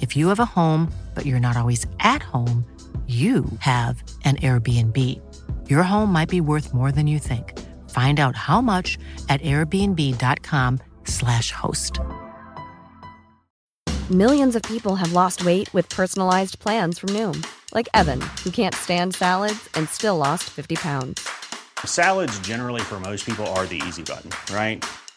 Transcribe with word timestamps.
If 0.00 0.16
you 0.16 0.28
have 0.28 0.40
a 0.40 0.54
home, 0.56 0.90
but 1.14 1.26
you're 1.26 1.40
not 1.40 1.58
always 1.58 1.84
at 2.00 2.22
home, 2.22 2.64
you 3.06 3.44
have 3.58 4.02
an 4.24 4.36
Airbnb. 4.36 5.20
Your 5.68 5.82
home 5.82 6.10
might 6.10 6.30
be 6.30 6.40
worth 6.40 6.72
more 6.72 6.90
than 6.90 7.06
you 7.06 7.18
think. 7.18 7.60
Find 7.90 8.18
out 8.18 8.34
how 8.34 8.62
much 8.62 8.96
at 9.28 9.42
airbnb.com/slash 9.42 11.50
host. 11.50 12.00
Millions 14.10 14.56
of 14.56 14.62
people 14.62 14.96
have 14.96 15.12
lost 15.12 15.44
weight 15.44 15.70
with 15.74 15.86
personalized 15.90 16.58
plans 16.60 16.98
from 16.98 17.10
Noom, 17.10 17.44
like 17.74 17.90
Evan, 17.92 18.22
who 18.42 18.50
can't 18.50 18.74
stand 18.74 19.14
salads 19.14 19.68
and 19.74 19.86
still 19.90 20.16
lost 20.16 20.44
50 20.44 20.76
pounds. 20.76 21.28
Salads, 21.84 22.40
generally, 22.40 22.80
for 22.80 22.98
most 23.00 23.26
people, 23.26 23.46
are 23.48 23.66
the 23.66 23.82
easy 23.86 24.02
button, 24.02 24.30
right? 24.54 24.82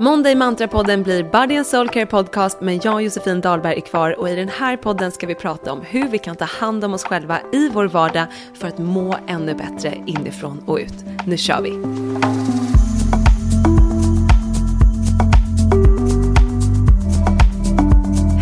Måndag 0.00 0.30
i 0.30 0.34
Mantrapodden 0.34 1.02
blir 1.02 1.24
Body 1.24 1.56
and 1.56 1.66
Soul 1.66 1.88
Care 1.88 2.06
Podcast 2.06 2.60
men 2.60 2.80
jag 2.82 3.02
Josefin 3.02 3.40
Dahlberg 3.40 3.76
är 3.76 3.80
kvar 3.80 4.18
och 4.18 4.28
i 4.28 4.34
den 4.34 4.48
här 4.48 4.76
podden 4.76 5.12
ska 5.12 5.26
vi 5.26 5.34
prata 5.34 5.72
om 5.72 5.80
hur 5.82 6.08
vi 6.08 6.18
kan 6.18 6.36
ta 6.36 6.44
hand 6.44 6.84
om 6.84 6.94
oss 6.94 7.04
själva 7.04 7.40
i 7.52 7.68
vår 7.68 7.84
vardag 7.84 8.26
för 8.54 8.68
att 8.68 8.78
må 8.78 9.16
ännu 9.28 9.54
bättre 9.54 10.02
inifrån 10.06 10.62
och 10.66 10.78
ut. 10.78 10.94
Nu 11.26 11.36
kör 11.36 11.62
vi! 11.62 11.70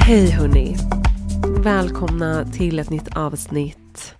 Hej 0.07 0.31
hörni! 0.31 0.77
Välkomna 1.65 2.45
till 2.45 2.79
ett 2.79 2.91
nytt 2.91 3.17
avsnitt. 3.17 4.15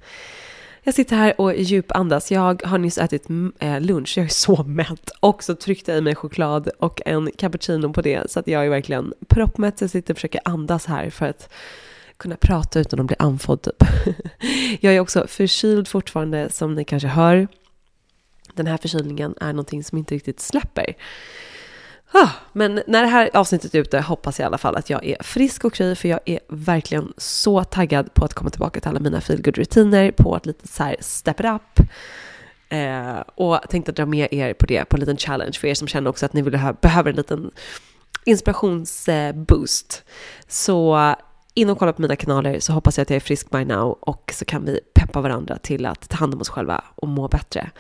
Jag 0.87 0.95
sitter 0.95 1.17
här 1.17 1.41
och 1.41 1.57
djupandas. 1.57 2.33
Jag 2.33 2.63
har 2.65 2.79
nyss 2.79 2.99
ätit 2.99 3.27
eh, 3.59 3.81
lunch, 3.81 4.19
jag 4.19 4.25
är 4.25 4.31
så 4.31 4.63
mätt. 4.63 5.11
Och 5.21 5.43
så 5.45 5.55
tryckte 5.55 5.91
jag 5.91 5.99
i 5.99 6.01
mig 6.01 6.15
choklad 6.15 6.69
och 6.79 7.01
en 7.07 7.31
cappuccino 7.39 7.93
på 7.93 8.03
det. 8.03 8.31
Så 8.31 8.41
att 8.41 8.47
jag 8.47 8.65
är 8.65 8.69
verkligen 8.69 9.13
proppmätt. 9.29 9.81
Jag 9.81 9.91
sitter 9.91 10.15
och 10.15 10.19
försöker 10.19 10.41
andas 10.45 10.87
här 10.87 11.11
för 11.11 11.27
att 11.27 11.53
kunna 12.17 12.37
prata 12.37 12.81
utan 12.81 13.01
att 13.01 13.07
bli 13.07 13.17
andfådd 13.19 13.63
typ. 13.63 13.89
Jag 14.81 14.95
är 14.95 15.01
också 15.01 15.27
förkyld 15.29 15.89
fortfarande 15.89 16.51
som 16.53 16.75
ni 16.75 16.85
kanske 16.85 17.09
hör. 17.09 17.49
Den 18.55 18.67
här 18.67 18.77
förkylningen 18.77 19.35
är 19.41 19.53
någonting 19.53 19.85
som 19.85 19.99
inte 19.99 20.15
riktigt 20.15 20.41
släpper. 20.41 20.95
Men 22.53 22.83
när 22.87 23.03
det 23.03 23.09
här 23.09 23.31
avsnittet 23.35 23.75
är 23.75 23.79
ute 23.79 24.01
hoppas 24.01 24.39
jag 24.39 24.45
i 24.45 24.47
alla 24.47 24.59
fall 24.59 24.77
att 24.77 24.91
jag 24.91 25.05
är 25.05 25.23
frisk 25.23 25.65
och 25.65 25.75
kry 25.75 25.95
för 25.95 26.09
jag 26.09 26.21
är 26.25 26.41
verkligen 26.49 27.13
så 27.17 27.65
taggad 27.65 28.15
på 28.15 28.25
att 28.25 28.35
komma 28.35 28.51
tillbaka 28.51 28.81
till 28.81 28.89
alla 28.89 29.01
mina 29.01 29.21
feelgood 29.21 29.59
rutiner 29.59 30.11
på 30.11 30.37
ett 30.37 30.47
litet 30.47 30.71
så 30.71 30.83
här 30.83 30.97
step 31.01 31.41
it 31.41 31.47
up. 31.47 31.89
Eh, 32.69 33.19
och 33.35 33.61
tänkte 33.69 33.93
dra 33.93 34.07
med 34.07 34.29
er 34.31 34.55
på 34.55 34.67
det, 34.67 34.85
på 34.85 34.97
en 34.97 35.01
liten 35.01 35.17
challenge 35.17 35.53
för 35.53 35.69
er 35.69 35.75
som 35.75 35.89
känner 35.89 36.11
också 36.11 36.27
att 36.27 36.33
ni 36.33 36.43
vill 36.43 36.55
ha, 36.55 36.73
behöver 36.73 37.11
en 37.11 37.17
liten 37.17 37.51
inspirationsboost. 38.25 40.05
Så 40.49 41.15
in 41.55 41.71
och 41.71 41.79
kolla 41.79 41.93
på 41.93 42.03
mina 42.03 42.17
kanaler 42.17 42.61
så 42.61 42.73
hoppas 42.73 42.99
jag 42.99 43.03
att 43.03 43.11
jag 43.11 43.17
är 43.17 43.21
frisk 43.21 43.51
by 43.51 43.65
now 43.65 43.99
och 44.01 44.33
så 44.35 44.45
kan 44.45 44.65
vi 44.65 44.81
peppa 44.95 45.21
varandra 45.21 45.59
till 45.59 45.87
att 45.87 46.09
ta 46.09 46.17
hand 46.17 46.35
om 46.35 46.41
oss 46.41 46.49
själva 46.49 46.85
och 46.95 47.09
må 47.09 47.29
bättre. 47.29 47.71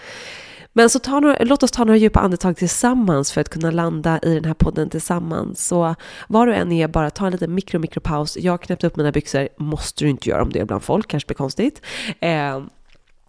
Men 0.76 0.90
så 0.90 0.98
ta 0.98 1.20
några, 1.20 1.36
låt 1.40 1.62
oss 1.62 1.70
ta 1.70 1.84
några 1.84 1.96
djupa 1.96 2.20
andetag 2.20 2.56
tillsammans 2.56 3.32
för 3.32 3.40
att 3.40 3.48
kunna 3.48 3.70
landa 3.70 4.20
i 4.22 4.34
den 4.34 4.44
här 4.44 4.54
podden 4.54 4.90
tillsammans. 4.90 5.66
Så 5.66 5.94
var 6.28 6.46
du 6.46 6.54
än 6.54 6.72
är, 6.72 6.88
bara 6.88 7.10
ta 7.10 7.26
en 7.26 7.32
liten 7.32 7.54
mikro, 7.54 7.78
mikropaus. 7.78 8.36
Jag 8.36 8.52
har 8.52 8.58
knäppt 8.58 8.84
upp 8.84 8.96
mina 8.96 9.12
byxor, 9.12 9.48
måste 9.58 10.04
du 10.04 10.10
inte 10.10 10.28
göra 10.28 10.42
om 10.42 10.52
det 10.52 10.58
är 10.58 10.64
bland 10.64 10.82
folk, 10.82 11.08
kanske 11.08 11.26
blir 11.26 11.36
konstigt. 11.36 11.82
Eh, 12.20 12.62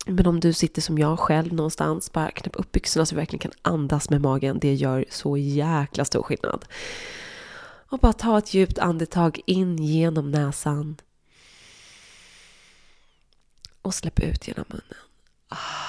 men 0.06 0.28
om 0.28 0.40
du 0.40 0.54
sitter 0.54 0.82
som 0.82 0.98
jag 0.98 1.20
själv 1.20 1.54
någonstans, 1.54 2.12
bara 2.12 2.32
knäpp 2.32 2.56
upp 2.56 2.72
byxorna 2.72 3.06
så 3.06 3.16
du 3.16 3.20
verkligen 3.20 3.40
kan 3.40 3.52
andas 3.62 4.10
med 4.10 4.22
magen. 4.22 4.60
Det 4.60 4.74
gör 4.74 5.06
så 5.10 5.38
jäkla 5.38 6.06
stor 6.06 6.24
skillnad. 6.24 6.66
Och 7.90 8.00
bara 8.00 8.14
ta 8.14 8.38
ett 8.38 8.54
djupt 8.54 8.80
andetag 8.80 9.40
in 9.46 9.78
genom 9.78 10.32
näsan. 10.32 10.96
Och 13.82 13.94
släpp 13.94 14.20
ut 14.20 14.48
genom 14.48 14.66
munnen. 14.68 15.04
Ah. 15.50 15.87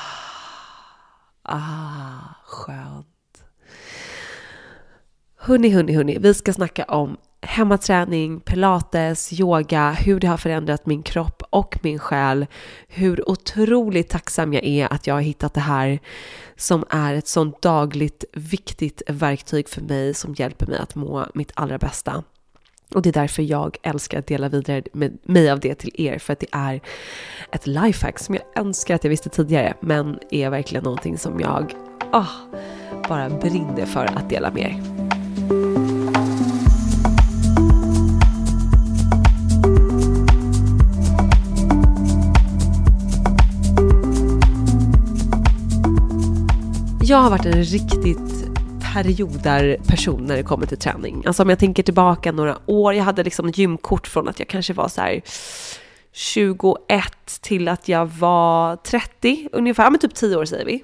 Ah. 1.48 2.34
Skönt. 2.44 3.06
Hörni, 5.36 5.68
hörni, 5.68 5.92
hörni. 5.92 6.18
Vi 6.18 6.34
ska 6.34 6.52
snacka 6.52 6.84
om 6.84 7.16
hemmaträning, 7.42 8.40
pilates, 8.40 9.40
yoga, 9.40 9.90
hur 9.90 10.20
det 10.20 10.26
har 10.26 10.36
förändrat 10.36 10.86
min 10.86 11.02
kropp 11.02 11.42
och 11.50 11.78
min 11.82 11.98
själ. 11.98 12.46
Hur 12.88 13.30
otroligt 13.30 14.08
tacksam 14.08 14.52
jag 14.52 14.64
är 14.64 14.92
att 14.92 15.06
jag 15.06 15.14
har 15.14 15.20
hittat 15.20 15.54
det 15.54 15.60
här 15.60 15.98
som 16.56 16.84
är 16.90 17.14
ett 17.14 17.28
sånt 17.28 17.62
dagligt 17.62 18.24
viktigt 18.32 19.02
verktyg 19.06 19.68
för 19.68 19.80
mig 19.80 20.14
som 20.14 20.34
hjälper 20.34 20.66
mig 20.66 20.78
att 20.78 20.94
må 20.94 21.26
mitt 21.34 21.52
allra 21.54 21.78
bästa. 21.78 22.24
Och 22.94 23.02
det 23.02 23.08
är 23.08 23.12
därför 23.12 23.42
jag 23.42 23.76
älskar 23.82 24.18
att 24.18 24.26
dela 24.26 24.48
vidare 24.48 24.82
med 24.92 25.18
mig 25.22 25.50
av 25.50 25.60
det 25.60 25.74
till 25.74 25.90
er, 25.94 26.18
för 26.18 26.32
att 26.32 26.40
det 26.40 26.46
är 26.52 26.80
ett 27.52 27.66
lifehack 27.66 28.18
som 28.18 28.34
jag 28.34 28.44
önskar 28.56 28.94
att 28.94 29.04
jag 29.04 29.10
visste 29.10 29.28
tidigare, 29.28 29.74
men 29.80 30.18
är 30.30 30.50
verkligen 30.50 30.84
någonting 30.84 31.18
som 31.18 31.40
jag 31.40 31.74
oh, 32.12 32.30
bara 33.08 33.30
brinner 33.30 33.86
för 33.86 34.04
att 34.04 34.30
dela 34.30 34.50
med 34.50 34.62
er. 34.62 34.82
Jag 47.02 47.18
har 47.18 47.30
varit 47.30 47.46
en 47.46 47.64
riktigt 47.64 48.37
periodarperson 48.94 50.24
när 50.24 50.36
det 50.36 50.42
kommer 50.42 50.66
till 50.66 50.78
träning. 50.78 51.22
Alltså 51.26 51.42
om 51.42 51.50
jag 51.50 51.58
tänker 51.58 51.82
tillbaka 51.82 52.32
några 52.32 52.58
år, 52.66 52.94
jag 52.94 53.04
hade 53.04 53.24
liksom 53.24 53.50
gymkort 53.50 54.06
från 54.06 54.28
att 54.28 54.38
jag 54.38 54.48
kanske 54.48 54.72
var 54.72 54.88
så 54.88 55.00
här 55.00 55.22
21 56.12 57.12
till 57.40 57.68
att 57.68 57.88
jag 57.88 58.06
var 58.06 58.76
30 58.76 59.48
ungefär, 59.52 59.84
ja 59.84 59.90
men 59.90 60.00
typ 60.00 60.14
10 60.14 60.36
år 60.36 60.44
säger 60.44 60.64
vi. 60.64 60.82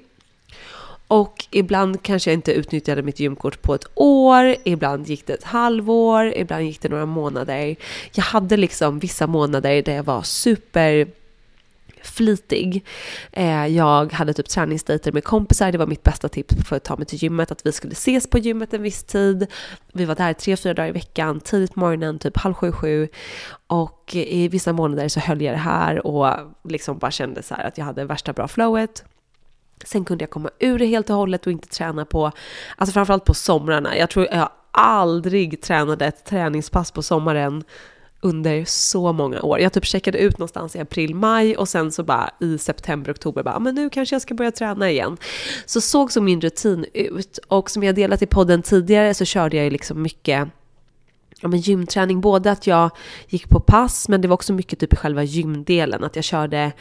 Och 1.07 1.45
ibland 1.51 2.03
kanske 2.03 2.29
jag 2.29 2.33
inte 2.33 2.51
utnyttjade 2.53 3.01
mitt 3.01 3.19
gymkort 3.19 3.61
på 3.61 3.75
ett 3.75 3.85
år, 3.95 4.55
ibland 4.63 5.07
gick 5.07 5.27
det 5.27 5.33
ett 5.33 5.43
halvår, 5.43 6.33
ibland 6.35 6.63
gick 6.63 6.81
det 6.81 6.89
några 6.89 7.05
månader. 7.05 7.75
Jag 8.13 8.23
hade 8.23 8.57
liksom 8.57 8.99
vissa 8.99 9.27
månader 9.27 9.81
där 9.81 9.95
jag 9.95 10.03
var 10.03 10.21
super 10.21 11.07
flitig. 12.05 12.85
Eh, 13.31 13.67
jag 13.67 14.13
hade 14.13 14.33
typ 14.33 14.49
träningsdejter 14.49 15.11
med 15.11 15.23
kompisar, 15.23 15.71
det 15.71 15.77
var 15.77 15.87
mitt 15.87 16.03
bästa 16.03 16.29
tips 16.29 16.55
för 16.67 16.75
att 16.75 16.83
ta 16.83 16.95
mig 16.95 17.05
till 17.05 17.23
gymmet, 17.23 17.51
att 17.51 17.65
vi 17.65 17.71
skulle 17.71 17.93
ses 17.93 18.29
på 18.29 18.37
gymmet 18.37 18.73
en 18.73 18.81
viss 18.81 19.03
tid. 19.03 19.47
Vi 19.93 20.05
var 20.05 20.15
där 20.15 20.33
tre, 20.33 20.57
fyra 20.57 20.73
dagar 20.73 20.89
i 20.89 20.91
veckan, 20.91 21.39
tidigt 21.39 21.73
på 21.73 21.79
morgonen, 21.79 22.19
typ 22.19 22.37
halv 22.37 22.53
sju, 22.53 22.71
sju. 22.71 23.07
Och 23.67 24.15
i 24.15 24.47
vissa 24.47 24.73
månader 24.73 25.07
så 25.07 25.19
höll 25.19 25.41
jag 25.41 25.53
det 25.53 25.59
här 25.59 26.07
och 26.07 26.27
liksom 26.63 26.97
bara 26.97 27.11
kände 27.11 27.43
så 27.43 27.55
här 27.55 27.63
att 27.67 27.77
jag 27.77 27.85
hade 27.85 28.05
värsta 28.05 28.33
bra 28.33 28.47
flowet. 28.47 29.03
Sen 29.85 30.05
kunde 30.05 30.23
jag 30.23 30.29
komma 30.29 30.49
ur 30.59 30.79
det 30.79 30.85
helt 30.85 31.09
och 31.09 31.15
hållet 31.15 31.45
och 31.45 31.51
inte 31.51 31.67
träna 31.67 32.05
på, 32.05 32.31
alltså 32.77 32.93
framförallt 32.93 33.25
på 33.25 33.33
somrarna. 33.33 33.97
Jag 33.97 34.09
tror 34.09 34.27
jag 34.31 34.49
aldrig 34.71 35.61
tränade 35.61 36.05
ett 36.05 36.25
träningspass 36.25 36.91
på 36.91 37.01
sommaren 37.01 37.63
under 38.25 38.65
så 38.65 39.13
många 39.13 39.41
år. 39.41 39.59
Jag 39.59 39.73
typ 39.73 39.85
checkade 39.85 40.17
ut 40.17 40.37
någonstans 40.37 40.75
i 40.75 40.79
april, 40.79 41.15
maj 41.15 41.57
och 41.57 41.69
sen 41.69 41.91
så 41.91 42.03
bara 42.03 42.29
i 42.39 42.57
september, 42.57 43.11
oktober 43.11 43.43
bara, 43.43 43.55
ah, 43.55 43.59
men 43.59 43.75
nu 43.75 43.89
kanske 43.89 44.15
jag 44.15 44.21
ska 44.21 44.33
börja 44.33 44.51
träna 44.51 44.91
igen. 44.91 45.17
Så 45.65 45.81
såg 45.81 46.11
så 46.11 46.21
min 46.21 46.41
rutin 46.41 46.85
ut 46.93 47.39
och 47.47 47.71
som 47.71 47.83
jag 47.83 47.95
delat 47.95 48.21
i 48.21 48.25
podden 48.25 48.61
tidigare 48.61 49.13
så 49.13 49.25
körde 49.25 49.55
jag 49.57 49.63
ju 49.63 49.69
liksom 49.69 50.01
mycket 50.01 50.47
ja, 51.41 51.47
men 51.47 51.59
gymträning, 51.59 52.21
både 52.21 52.51
att 52.51 52.67
jag 52.67 52.89
gick 53.27 53.49
på 53.49 53.59
pass 53.59 54.09
men 54.09 54.21
det 54.21 54.27
var 54.27 54.33
också 54.33 54.53
mycket 54.53 54.79
typ 54.79 54.93
i 54.93 54.95
själva 54.95 55.23
gymdelen, 55.23 56.03
att 56.03 56.15
jag 56.15 56.25
körde 56.25 56.71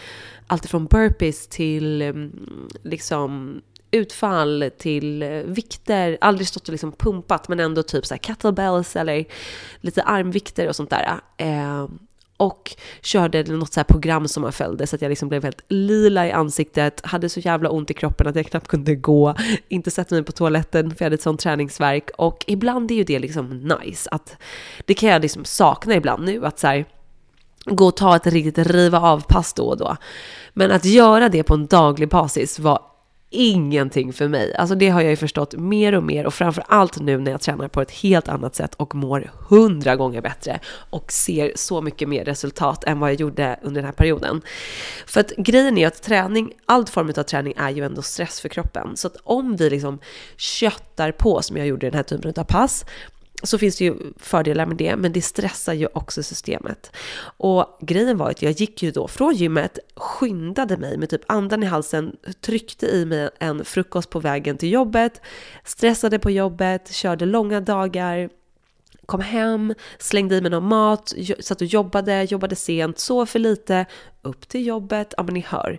allt 0.46 0.67
från 0.67 0.87
burpees 0.87 1.46
till 1.46 2.02
mm, 2.02 2.32
liksom 2.82 3.61
utfall 3.94 4.70
till 4.79 5.23
eh, 5.23 5.29
vikter, 5.29 6.19
aldrig 6.20 6.49
stått 6.49 6.69
och 6.69 6.73
liksom 6.73 6.93
pumpat 6.93 7.49
men 7.49 7.61
ändå 7.61 7.82
typ 7.82 8.06
så 8.06 8.14
här 8.14 8.19
kettlebells 8.19 8.96
eller 8.96 9.25
lite 9.81 10.02
armvikter 10.02 10.69
och 10.69 10.76
sånt 10.76 10.91
där. 10.91 11.20
Eh, 11.37 11.88
och 12.37 12.76
körde 13.02 13.43
något 13.43 13.73
så 13.73 13.81
här 13.81 13.85
program 13.85 14.29
som 14.29 14.43
man 14.43 14.52
följde 14.52 14.87
så 14.87 14.96
att 14.96 15.02
jag 15.02 15.08
liksom 15.08 15.29
blev 15.29 15.43
helt 15.43 15.64
lila 15.69 16.26
i 16.26 16.32
ansiktet, 16.32 17.00
hade 17.05 17.29
så 17.29 17.41
jävla 17.41 17.70
ont 17.70 17.91
i 17.91 17.94
kroppen 17.94 18.26
att 18.26 18.37
jag 18.37 18.46
knappt 18.46 18.69
kunde 18.69 18.94
gå, 18.94 19.35
inte 19.69 19.91
sätta 19.91 20.14
mig 20.14 20.25
på 20.25 20.32
toaletten 20.32 20.91
för 20.91 20.96
jag 20.99 21.06
hade 21.06 21.14
ett 21.14 21.23
sånt 21.23 21.41
träningsverk 21.41 22.11
och 22.19 22.44
ibland 22.46 22.91
är 22.91 22.94
ju 22.94 23.05
det 23.05 23.19
liksom 23.19 23.58
nice 23.58 24.11
att 24.11 24.37
det 24.85 24.94
kan 24.94 25.08
jag 25.08 25.23
liksom 25.23 25.44
sakna 25.44 25.94
ibland 25.94 26.25
nu 26.25 26.46
att 26.46 26.58
så 26.58 26.67
här, 26.67 26.85
gå 27.64 27.87
och 27.87 27.96
ta 27.96 28.17
ett 28.17 28.26
riktigt 28.26 28.67
riva 28.67 29.00
av-pass 29.00 29.52
då 29.52 29.64
och 29.64 29.76
då. 29.76 29.96
Men 30.52 30.70
att 30.70 30.85
göra 30.85 31.29
det 31.29 31.43
på 31.43 31.55
en 31.55 31.67
daglig 31.67 32.08
basis 32.08 32.58
var 32.58 32.81
ingenting 33.35 34.13
för 34.13 34.29
mig. 34.29 34.55
Alltså 34.55 34.75
det 34.75 34.89
har 34.89 35.01
jag 35.01 35.11
ju 35.11 35.17
förstått 35.17 35.55
mer 35.57 35.95
och 35.95 36.03
mer 36.03 36.27
och 36.27 36.35
framför 36.35 36.65
allt 36.69 37.01
nu 37.01 37.19
när 37.19 37.31
jag 37.31 37.41
tränar 37.41 37.69
på 37.69 37.81
ett 37.81 37.91
helt 37.91 38.29
annat 38.29 38.55
sätt 38.55 38.75
och 38.75 38.95
mår 38.95 39.31
hundra 39.49 39.97
gånger 39.97 40.21
bättre 40.21 40.61
och 40.91 41.13
ser 41.13 41.53
så 41.55 41.83
mycket 41.83 42.09
mer 42.09 42.25
resultat 42.25 42.85
än 42.85 43.01
vad 43.01 43.11
jag 43.11 43.21
gjorde 43.21 43.59
under 43.63 43.81
den 43.81 43.87
här 43.87 43.93
perioden. 43.93 44.43
För 45.07 45.21
att 45.21 45.33
grejen 45.37 45.79
är 45.79 45.87
att 45.87 46.03
träning, 46.03 46.53
all 46.67 46.87
form 46.87 47.09
av 47.09 47.23
träning 47.23 47.55
är 47.57 47.71
ju 47.71 47.85
ändå 47.85 48.03
stress 48.03 48.41
för 48.41 48.49
kroppen. 48.49 48.97
Så 48.97 49.07
att 49.07 49.17
om 49.23 49.57
vi 49.57 49.71
liksom 49.71 49.99
köttar 50.37 51.13
på 51.13 51.43
som 51.43 51.57
jag 51.57 51.67
gjorde 51.67 51.87
i 51.87 51.91
den 51.91 51.97
här 51.97 52.05
typen 52.05 52.33
av 52.37 52.45
pass, 52.45 52.85
så 53.44 53.58
finns 53.58 53.76
det 53.76 53.85
ju 53.85 53.94
fördelar 54.17 54.67
med 54.67 54.76
det, 54.76 54.96
men 54.96 55.12
det 55.12 55.23
stressar 55.23 55.73
ju 55.73 55.88
också 55.93 56.23
systemet. 56.23 56.96
Och 57.37 57.79
grejen 57.81 58.17
var 58.17 58.31
att 58.31 58.43
jag 58.43 58.52
gick 58.52 58.82
ju 58.82 58.91
då 58.91 59.08
från 59.08 59.35
gymmet, 59.35 59.79
skyndade 59.96 60.76
mig 60.76 60.99
med 60.99 61.11
typ 61.11 61.23
andan 61.26 61.62
i 61.62 61.67
halsen, 61.67 62.17
tryckte 62.41 62.87
i 62.87 63.05
mig 63.05 63.31
en 63.38 63.64
frukost 63.64 64.11
på 64.11 64.20
vägen 64.20 64.56
till 64.56 64.73
jobbet, 64.73 65.20
stressade 65.64 66.19
på 66.19 66.31
jobbet, 66.31 66.93
körde 66.93 67.26
långa 67.26 67.61
dagar, 67.61 68.31
kom 69.06 69.21
hem, 69.21 69.75
slängde 69.99 70.37
i 70.37 70.41
mig 70.41 70.51
någon 70.51 70.69
mat, 70.69 71.12
satt 71.41 71.61
och 71.61 71.67
jobbade, 71.67 72.25
jobbade 72.25 72.56
sent, 72.56 72.99
sov 72.99 73.27
för 73.27 73.39
lite, 73.39 73.87
upp 74.23 74.49
till 74.49 74.67
jobbet. 74.67 75.15
Ja 75.17 75.23
men 75.23 75.35
ni 75.35 75.41
hör. 75.41 75.79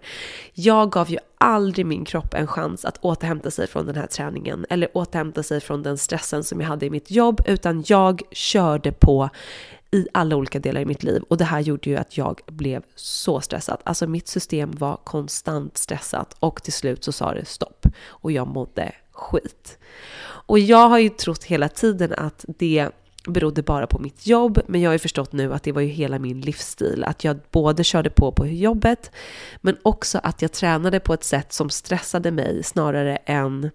Jag 0.54 0.92
gav 0.92 1.10
ju 1.10 1.18
aldrig 1.38 1.86
min 1.86 2.06
kropp 2.06 2.34
en 2.34 2.48
chans 2.48 2.86
att 2.86 2.98
återhämta 2.98 3.52
sig 3.52 3.68
från 3.68 3.86
den 3.86 3.96
här 3.96 4.08
träningen 4.08 4.66
eller 4.70 4.98
återhämta 4.98 5.44
sig 5.44 5.62
från 5.62 5.84
den 5.84 5.98
stressen 5.98 6.44
som 6.44 6.62
jag 6.62 6.68
hade 6.68 6.86
i 6.86 6.90
mitt 6.90 7.12
jobb 7.12 7.42
utan 7.46 7.84
jag 7.88 8.22
körde 8.32 8.92
på 8.92 9.30
i 9.92 10.08
alla 10.12 10.36
olika 10.36 10.60
delar 10.60 10.82
i 10.82 10.86
mitt 10.86 11.04
liv 11.04 11.24
och 11.30 11.38
det 11.38 11.46
här 11.46 11.60
gjorde 11.60 11.90
ju 11.90 11.96
att 11.96 12.18
jag 12.18 12.42
blev 12.46 12.84
så 12.96 13.42
stressad. 13.42 13.78
Alltså 13.84 14.08
mitt 14.08 14.28
system 14.28 14.72
var 14.72 14.98
konstant 15.04 15.78
stressat 15.78 16.36
och 16.40 16.64
till 16.64 16.74
slut 16.74 17.04
så 17.04 17.12
sa 17.12 17.34
det 17.34 17.46
stopp 17.46 17.86
och 18.08 18.32
jag 18.32 18.48
mådde 18.48 18.92
skit. 19.12 19.78
Och 20.48 20.60
jag 20.60 20.90
har 20.90 21.00
ju 21.00 21.10
trott 21.10 21.44
hela 21.44 21.70
tiden 21.70 22.14
att 22.18 22.46
det 22.48 22.90
berodde 23.28 23.64
bara 23.64 23.88
på 23.88 24.00
mitt 24.00 24.28
jobb, 24.28 24.60
men 24.68 24.82
jag 24.82 24.90
har 24.90 24.96
ju 24.96 25.00
förstått 25.00 25.34
nu 25.34 25.54
att 25.54 25.64
det 25.64 25.72
var 25.72 25.82
ju 25.82 25.88
hela 25.88 26.20
min 26.20 26.42
livsstil. 26.42 27.04
Att 27.04 27.24
jag 27.24 27.40
både 27.52 27.84
körde 27.84 28.10
på 28.10 28.32
på 28.32 28.48
jobbet, 28.48 29.12
men 29.62 29.78
också 29.82 30.20
att 30.24 30.42
jag 30.42 30.52
tränade 30.52 31.00
på 31.00 31.14
ett 31.14 31.24
sätt 31.24 31.54
som 31.54 31.70
stressade 31.70 32.32
mig 32.32 32.64
snarare 32.64 33.16
än 33.16 33.72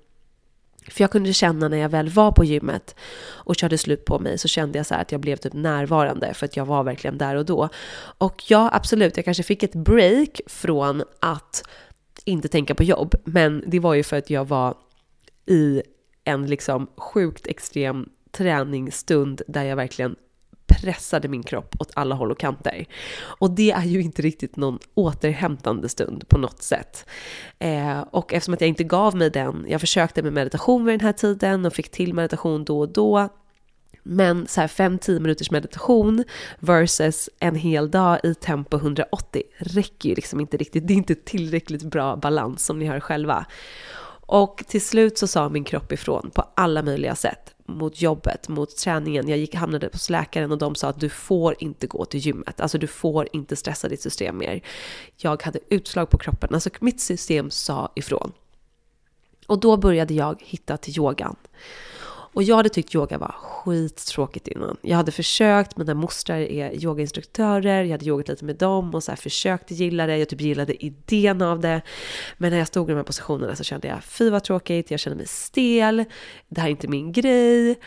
för 0.89 1.05
jag 1.05 1.11
kunde 1.11 1.33
känna 1.33 1.69
när 1.69 1.77
jag 1.77 1.89
väl 1.89 2.09
var 2.09 2.33
på 2.33 2.45
gymmet 2.45 2.95
och 3.23 3.57
körde 3.57 3.79
slut 3.79 4.05
på 4.05 4.19
mig 4.19 4.39
så 4.39 4.49
kände 4.49 4.79
jag 4.79 4.87
så 4.87 4.95
att 4.95 5.13
jag 5.13 5.21
blev 5.21 5.37
typ 5.37 5.53
närvarande 5.53 6.35
för 6.35 6.47
att 6.47 6.57
jag 6.57 6.67
var 6.67 6.83
verkligen 6.83 7.19
där 7.19 7.35
och 7.35 7.45
då. 7.45 7.69
Och 8.19 8.43
ja, 8.49 8.71
absolut, 8.73 9.17
jag 9.17 9.25
kanske 9.25 9.43
fick 9.43 9.63
ett 9.63 9.75
break 9.75 10.41
från 10.47 11.03
att 11.21 11.63
inte 12.25 12.49
tänka 12.49 12.75
på 12.75 12.83
jobb, 12.83 13.15
men 13.25 13.65
det 13.67 13.79
var 13.79 13.95
ju 13.95 14.03
för 14.03 14.17
att 14.17 14.31
jag 14.31 14.45
var 14.45 14.75
i 15.47 15.83
en 16.25 16.47
liksom 16.47 16.87
sjukt 16.97 17.47
extrem 17.47 18.09
träningsstund 18.33 19.43
där 19.47 19.65
jag 19.65 19.77
verkligen 19.77 20.17
pressade 20.71 21.29
min 21.29 21.43
kropp 21.43 21.75
åt 21.79 21.91
alla 21.95 22.15
håll 22.15 22.31
och 22.31 22.39
kanter. 22.39 22.87
Och 23.21 23.51
det 23.51 23.71
är 23.71 23.85
ju 23.85 24.03
inte 24.03 24.23
riktigt 24.23 24.57
någon 24.57 24.79
återhämtande 24.95 25.89
stund 25.89 26.29
på 26.29 26.39
något 26.39 26.63
sätt. 26.63 27.07
Eh, 27.59 28.01
och 28.01 28.35
eftersom 28.35 28.55
att 28.55 28.61
jag 28.61 28.69
inte 28.69 28.85
gav 28.85 29.17
mig 29.17 29.31
den, 29.31 29.67
jag 29.69 29.81
försökte 29.81 30.23
med 30.23 30.33
meditation 30.33 30.85
vid 30.85 30.99
den 30.99 31.07
här 31.07 31.13
tiden 31.13 31.67
och 31.67 31.73
fick 31.73 31.91
till 31.91 32.15
meditation 32.15 32.65
då 32.65 32.81
och 32.81 32.93
då, 32.93 33.29
men 34.03 34.47
så 34.47 34.61
här 34.61 34.69
5-10 34.69 35.21
minuters 35.21 35.51
meditation 35.51 36.25
versus 36.59 37.31
en 37.39 37.55
hel 37.55 37.91
dag 37.91 38.21
i 38.23 38.35
tempo 38.35 38.77
180 38.77 39.43
räcker 39.59 40.09
ju 40.09 40.15
liksom 40.15 40.41
inte 40.41 40.57
riktigt. 40.57 40.87
Det 40.87 40.95
är 40.95 40.97
inte 40.97 41.15
tillräckligt 41.15 41.83
bra 41.83 42.17
balans 42.17 42.65
som 42.65 42.79
ni 42.79 42.87
hör 42.87 43.01
själva. 43.01 43.47
Och 44.27 44.65
till 44.69 44.83
slut 44.83 45.19
så 45.19 45.27
sa 45.27 45.49
min 45.49 45.65
kropp 45.65 45.93
ifrån 45.93 46.31
på 46.35 46.45
alla 46.57 46.83
möjliga 46.83 47.15
sätt. 47.15 47.55
Mot 47.79 48.03
jobbet, 48.03 48.49
mot 48.49 48.77
träningen. 48.77 49.29
Jag 49.29 49.39
gick, 49.39 49.55
hamnade 49.55 49.89
hos 49.93 50.11
läkaren 50.11 50.53
och 50.53 50.59
de 50.59 50.75
sa 50.75 50.89
att 50.89 51.01
du 51.01 51.09
får 51.09 51.55
inte 51.59 51.87
gå 51.87 52.05
till 52.05 52.21
gymmet. 52.21 52.61
Alltså 52.61 52.79
du 52.79 52.87
får 52.87 53.29
inte 53.33 53.57
stressa 53.57 53.89
ditt 53.89 54.03
system 54.03 54.39
mer. 54.39 54.61
Jag 55.17 55.43
hade 55.43 55.59
utslag 55.69 56.11
på 56.11 56.19
kroppen. 56.19 56.55
Alltså 56.55 56.71
mitt 56.81 57.01
system 57.01 57.51
sa 57.51 57.93
ifrån. 57.95 58.33
Och 59.47 59.61
då 59.61 59.77
började 59.77 60.15
jag 60.15 60.43
hitta 60.43 60.77
till 60.77 60.99
yogan. 60.99 61.37
Och 62.33 62.43
jag 62.43 62.57
hade 62.57 62.69
tyckt 62.69 62.95
yoga 62.95 63.19
var 63.19 63.35
skittråkigt 63.39 64.49
innan. 64.49 64.77
Jag 64.83 64.97
hade 64.97 65.13
försökt, 65.13 65.77
mina 65.77 65.95
mostrar 65.95 66.37
är 66.37 66.85
yogainstruktörer, 66.85 67.85
jag 67.85 67.91
hade 67.91 68.05
yogat 68.05 68.29
lite 68.29 68.45
med 68.45 68.57
dem 68.57 68.95
och 68.95 69.03
så 69.03 69.11
här 69.11 69.17
försökte 69.17 69.75
gilla 69.75 70.07
det, 70.07 70.17
jag 70.17 70.29
typ 70.29 70.41
gillade 70.41 70.85
idén 70.85 71.43
av 71.43 71.61
det. 71.61 71.83
Men 72.39 72.51
när 72.51 72.59
jag 72.59 72.67
stod 72.67 72.89
i 72.89 72.93
de 72.93 72.97
här 72.97 73.05
positionerna 73.05 73.57
så 73.57 73.65
kände 73.65 73.89
jag, 73.89 74.05
fy 74.05 74.31
vad 74.31 74.45
tråkigt, 74.45 74.91
jag 74.91 75.01
kände 75.01 75.17
mig 75.17 75.27
stel, 75.27 76.05
det 76.49 76.61
här 76.61 76.69
är 76.69 76.71
inte 76.71 76.89
min 76.89 77.13
grej. 77.13 77.79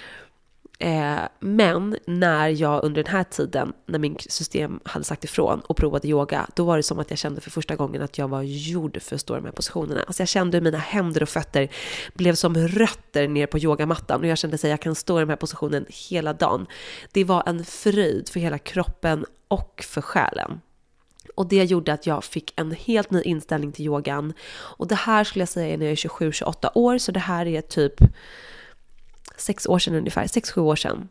Eh, 0.80 1.22
men 1.40 1.98
när 2.06 2.48
jag 2.50 2.84
under 2.84 3.04
den 3.04 3.12
här 3.12 3.24
tiden, 3.24 3.74
när 3.86 4.00
min 4.00 4.18
system 4.20 4.80
hade 4.84 5.06
sagt 5.06 5.24
ifrån 5.24 5.60
och 5.60 5.78
provade 5.78 6.08
yoga, 6.08 6.48
då 6.56 6.66
var 6.66 6.78
det 6.78 6.84
som 6.84 7.00
att 7.00 7.10
jag 7.10 7.20
kände 7.20 7.42
för 7.42 7.52
första 7.52 7.76
gången 7.76 8.02
att 8.02 8.18
jag 8.18 8.28
var 8.28 8.42
gjord 8.42 9.02
för 9.02 9.16
att 9.16 9.22
stå 9.22 9.34
i 9.34 9.38
de 9.38 9.46
här 9.46 9.52
positionerna. 9.52 10.04
Alltså 10.04 10.22
jag 10.22 10.28
kände 10.28 10.58
hur 10.58 10.64
mina 10.64 10.78
händer 10.78 11.24
och 11.24 11.30
fötter 11.30 11.70
blev 12.14 12.36
som 12.36 12.58
rötter 12.58 13.28
ner 13.28 13.48
på 13.48 13.60
yogamattan 13.60 14.22
och 14.22 14.28
jag 14.28 14.38
kände 14.38 14.56
att 14.56 14.64
jag 14.64 14.82
kan 14.82 14.96
stå 14.96 15.18
i 15.18 15.22
den 15.22 15.30
här 15.30 15.36
positionen 15.36 15.86
hela 16.10 16.34
dagen. 16.34 16.68
Det 17.12 17.24
var 17.24 17.44
en 17.46 17.66
fröjd 17.66 18.30
för 18.30 18.40
hela 18.40 18.58
kroppen 18.58 19.26
och 19.48 19.86
för 19.88 20.02
själen. 20.02 20.62
Och 21.36 21.48
det 21.48 21.64
gjorde 21.64 21.94
att 21.94 22.08
jag 22.08 22.24
fick 22.24 22.54
en 22.56 22.72
helt 22.72 23.12
ny 23.12 23.22
inställning 23.22 23.72
till 23.72 23.86
yogan. 23.86 24.34
Och 24.54 24.88
det 24.88 24.96
här 24.96 25.24
skulle 25.24 25.42
jag 25.42 25.50
säga 25.50 25.74
är 25.74 25.78
när 25.78 25.86
jag 25.86 25.92
är 25.92 25.96
27-28 25.96 26.70
år, 26.76 26.98
så 26.98 27.12
det 27.12 27.20
här 27.20 27.46
är 27.46 27.62
typ 27.62 27.94
sex 29.44 29.68
år 29.68 29.80
sedan 29.80 29.96
ungefär, 29.96 30.28
sex, 30.28 30.52
sju 30.52 30.62
år 30.62 30.76
sedan. 30.76 31.10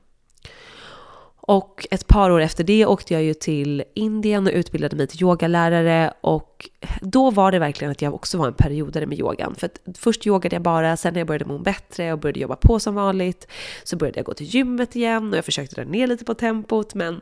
Och 1.44 1.86
ett 1.90 2.06
par 2.06 2.30
år 2.30 2.40
efter 2.40 2.64
det 2.64 2.86
åkte 2.86 3.14
jag 3.14 3.22
ju 3.22 3.34
till 3.34 3.84
Indien 3.94 4.46
och 4.46 4.52
utbildade 4.52 4.96
mig 4.96 5.06
till 5.06 5.22
yogalärare 5.22 6.12
och 6.20 6.68
då 7.00 7.30
var 7.30 7.52
det 7.52 7.58
verkligen 7.58 7.90
att 7.90 8.02
jag 8.02 8.14
också 8.14 8.38
var 8.38 8.46
en 8.46 8.54
periodare 8.54 9.06
med 9.06 9.18
yogan. 9.18 9.54
För 9.54 9.66
att 9.66 9.98
först 9.98 10.26
yogade 10.26 10.56
jag 10.56 10.62
bara, 10.62 10.96
sen 10.96 11.14
när 11.14 11.20
jag 11.20 11.26
började 11.26 11.44
må 11.44 11.58
bättre 11.58 12.12
och 12.12 12.18
började 12.18 12.40
jobba 12.40 12.56
på 12.56 12.80
som 12.80 12.94
vanligt 12.94 13.46
så 13.84 13.96
började 13.96 14.18
jag 14.18 14.26
gå 14.26 14.34
till 14.34 14.46
gymmet 14.46 14.96
igen 14.96 15.30
och 15.30 15.36
jag 15.36 15.44
försökte 15.44 15.74
dra 15.74 15.84
ner 15.84 16.06
lite 16.06 16.24
på 16.24 16.34
tempot 16.34 16.94
men 16.94 17.20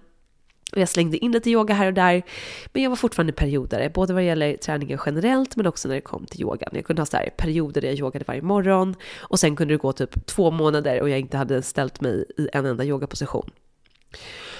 och 0.73 0.79
jag 0.79 0.89
slängde 0.89 1.19
in 1.19 1.33
lite 1.33 1.51
yoga 1.51 1.75
här 1.75 1.87
och 1.87 1.95
där. 1.95 2.23
Men 2.73 2.83
jag 2.83 2.91
var 2.91 2.97
fortfarande 2.97 3.33
periodare, 3.33 3.91
både 3.91 4.13
vad 4.13 4.23
det 4.23 4.27
gäller 4.27 4.57
träningen 4.57 4.99
generellt 5.07 5.57
men 5.57 5.67
också 5.67 5.89
när 5.89 5.95
det 5.95 6.01
kom 6.01 6.27
till 6.27 6.41
yogan. 6.41 6.69
Jag 6.73 6.85
kunde 6.85 7.03
ha 7.03 7.07
så 7.07 7.17
här 7.17 7.31
perioder 7.37 7.81
där 7.81 7.89
jag 7.89 7.99
yogade 7.99 8.25
varje 8.29 8.43
morgon 8.43 8.95
och 9.19 9.41
sen 9.41 9.57
kunde 9.57 9.75
det 9.75 9.79
gå 9.79 9.93
typ 9.93 10.27
två 10.27 10.51
månader 10.51 11.01
och 11.01 11.09
jag 11.09 11.19
inte 11.19 11.37
hade 11.37 11.63
ställt 11.63 12.01
mig 12.01 12.25
i 12.39 12.49
en 12.53 12.67
enda 12.67 12.85
yogaposition. 12.85 13.51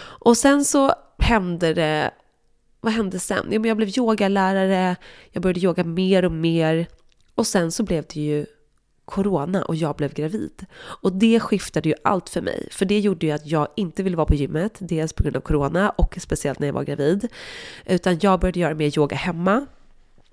Och 0.03 0.37
sen 0.37 0.65
så 0.65 0.93
hände 1.19 1.75
det 1.75 2.11
vad 2.81 2.93
hände 2.93 3.19
sen? 3.19 3.47
Jo, 3.51 3.61
men 3.61 3.69
jag 3.69 3.77
blev 3.77 3.99
yogalärare, 3.99 4.97
jag 5.31 5.43
började 5.43 5.61
yoga 5.61 5.85
mer 5.85 6.25
och 6.25 6.33
mer. 6.33 6.87
Och 7.35 7.47
sen 7.47 7.73
så 7.73 7.83
blev 7.83 8.05
det 8.15 8.21
ju 8.21 8.47
corona 9.11 9.63
och 9.63 9.77
jag 9.77 9.97
blev 9.97 10.15
gravid. 10.15 10.67
Och 10.77 11.13
det 11.13 11.41
skiftade 11.41 11.89
ju 11.89 11.95
allt 12.05 12.29
för 12.29 12.41
mig. 12.41 12.69
För 12.71 12.85
det 12.85 13.01
gjorde 13.01 13.27
ju 13.27 13.33
att 13.33 13.47
jag 13.47 13.69
inte 13.77 14.03
ville 14.03 14.17
vara 14.17 14.27
på 14.27 14.35
gymmet, 14.35 14.77
dels 14.79 15.13
på 15.13 15.23
grund 15.23 15.37
av 15.37 15.41
corona 15.41 15.91
och 15.91 16.19
speciellt 16.21 16.59
när 16.59 16.67
jag 16.67 16.75
var 16.75 16.85
gravid. 16.85 17.29
Utan 17.87 18.19
jag 18.23 18.41
började 18.41 18.61
göra 18.61 18.75
mer 18.75 18.99
yoga 18.99 19.17
hemma. 19.17 19.67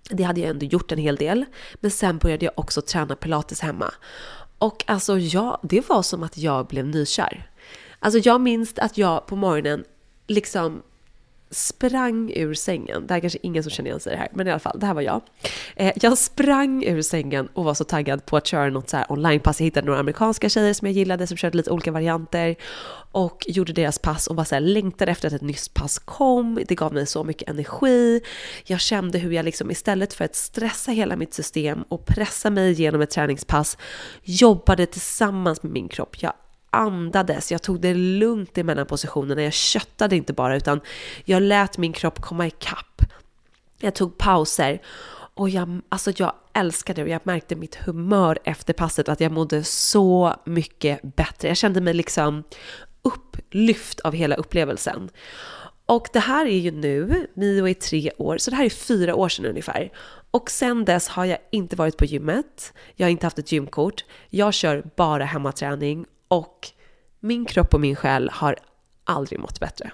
Det 0.10 0.24
hade 0.24 0.42
jag 0.42 0.50
ändå 0.50 0.66
gjort 0.66 0.92
en 0.92 0.98
hel 0.98 1.16
del. 1.16 1.46
Men 1.76 1.92
sen 1.92 2.18
började 2.18 2.46
jag 2.46 2.54
också 2.56 2.82
träna 2.82 3.16
pilates 3.16 3.60
hemma. 3.60 3.94
Och 4.58 4.84
alltså 4.88 5.18
ja, 5.18 5.60
det 5.64 5.90
var 5.90 6.02
som 6.02 6.24
att 6.24 6.38
jag 6.38 6.68
blev 6.68 6.88
nykär. 6.88 7.50
Alltså 8.00 8.20
jag 8.20 8.42
minns 8.42 8.74
att 8.78 8.98
jag 8.98 9.26
på 9.28 9.36
morgonen 9.36 9.84
liksom 10.28 10.82
sprang 11.52 12.32
ur 12.36 12.54
sängen. 12.54 13.08
Det 13.08 13.14
här 13.14 13.18
är 13.18 13.22
kanske 13.22 13.40
ingen 13.42 13.64
som 13.64 13.70
känner 13.70 13.90
igen 13.90 14.00
sig 14.00 14.14
i 14.14 14.16
det 14.16 14.20
här, 14.20 14.30
men 14.34 14.48
i 14.48 14.52
alla 14.52 14.60
fall, 14.60 14.80
det 14.80 14.86
här 14.86 14.94
var 14.94 15.02
jag. 15.02 15.22
Eh, 15.76 15.94
jag 15.96 16.18
sprang 16.18 16.84
ur 16.84 17.02
sängen 17.02 17.48
och 17.54 17.64
var 17.64 17.74
så 17.74 17.84
taggad 17.84 18.26
på 18.26 18.38
att 18.38 18.48
köra 18.48 18.70
något 18.70 18.90
så 18.90 18.98
här 18.98 19.12
onlinepass. 19.12 19.60
Jag 19.60 19.66
hittade 19.66 19.88
några 19.88 20.00
amerikanska 20.00 20.50
tjejer 20.50 20.74
som 20.74 20.88
jag 20.88 20.96
gillade 20.96 21.28
som 21.28 21.38
körde 21.38 21.58
lite 21.58 21.72
olika 21.72 21.92
varianter 21.92 22.56
och 23.12 23.46
gjorde 23.48 23.74
deras 23.74 24.00
pass 24.00 24.28
och 24.28 24.36
bara 24.36 24.46
så 24.46 24.56
här 24.56 24.62
längtade 24.62 25.12
efter 25.12 25.28
att 25.28 25.34
ett 25.34 25.42
nytt 25.42 25.74
pass 25.74 26.00
kom. 26.00 26.60
Det 26.68 26.76
gav 26.76 26.94
mig 26.94 27.06
så 27.06 27.24
mycket 27.24 27.50
energi. 27.50 28.22
Jag 28.66 28.80
kände 28.80 29.18
hur 29.18 29.32
jag 29.32 29.46
liksom 29.46 29.72
istället 29.72 30.14
för 30.14 30.26
att 30.26 30.36
stressa 30.36 30.92
hela 30.92 31.16
mitt 31.16 31.34
system 31.34 31.84
och 31.90 32.06
pressa 32.06 32.50
mig 32.50 32.72
igenom 32.72 33.02
ett 33.02 33.10
träningspass 33.10 33.78
jobbade 34.24 34.86
tillsammans 34.86 35.64
med 35.64 35.72
min 35.72 35.88
kropp. 35.88 36.16
Jag 36.20 36.34
andades, 36.70 37.52
jag 37.52 37.62
tog 37.62 37.82
det 37.82 37.94
lugnt 37.94 38.58
i 38.58 38.64
mellan 38.64 38.86
positionerna, 38.86 39.44
jag 39.44 39.54
köttade 39.54 40.16
inte 40.16 40.34
bara 40.34 40.56
utan 40.56 40.82
jag 41.26 41.42
lät 41.42 41.78
min 41.78 41.94
kropp 41.94 42.22
komma 42.22 42.48
ikapp. 42.48 43.02
Jag 43.80 43.96
tog 43.96 44.18
pauser. 44.18 44.82
Och 45.34 45.50
jag, 45.50 45.82
alltså 45.90 46.12
jag 46.16 46.34
älskade 46.54 47.02
det. 47.02 47.04
Och 47.04 47.10
jag 47.10 47.22
märkte 47.24 47.56
mitt 47.56 47.76
humör 47.76 48.40
efter 48.44 48.74
passet 48.74 49.10
att 49.10 49.20
jag 49.20 49.32
mådde 49.32 49.64
så 49.64 50.36
mycket 50.46 51.02
bättre. 51.16 51.48
Jag 51.48 51.58
kände 51.58 51.82
mig 51.82 51.94
liksom 51.94 52.44
upplyft 53.02 54.00
av 54.00 54.14
hela 54.14 54.36
upplevelsen. 54.36 55.10
Och 55.86 56.08
det 56.14 56.20
här 56.20 56.46
är 56.46 56.58
ju 56.58 56.72
nu, 56.72 57.28
Mio 57.34 57.68
är 57.68 57.74
tre 57.74 58.12
år, 58.18 58.38
så 58.38 58.50
det 58.52 58.58
här 58.58 58.66
är 58.66 58.70
fyra 58.70 59.16
år 59.16 59.30
sedan 59.30 59.46
ungefär. 59.46 59.92
Och 60.32 60.52
sen 60.52 60.86
dess 60.86 61.08
har 61.08 61.26
jag 61.26 61.38
inte 61.52 61.76
varit 61.76 61.98
på 61.98 62.06
gymmet, 62.06 62.74
jag 62.96 63.06
har 63.06 63.12
inte 63.12 63.26
haft 63.26 63.40
ett 63.40 63.52
gymkort, 63.52 64.06
jag 64.30 64.54
kör 64.54 64.84
bara 64.96 65.26
hemmaträning 65.26 66.06
och 66.28 66.68
min 67.20 67.46
kropp 67.46 67.74
och 67.74 67.82
min 67.82 67.96
själ 67.96 68.30
har 68.34 68.56
aldrig 69.04 69.40
mått 69.40 69.60
bättre. 69.60 69.92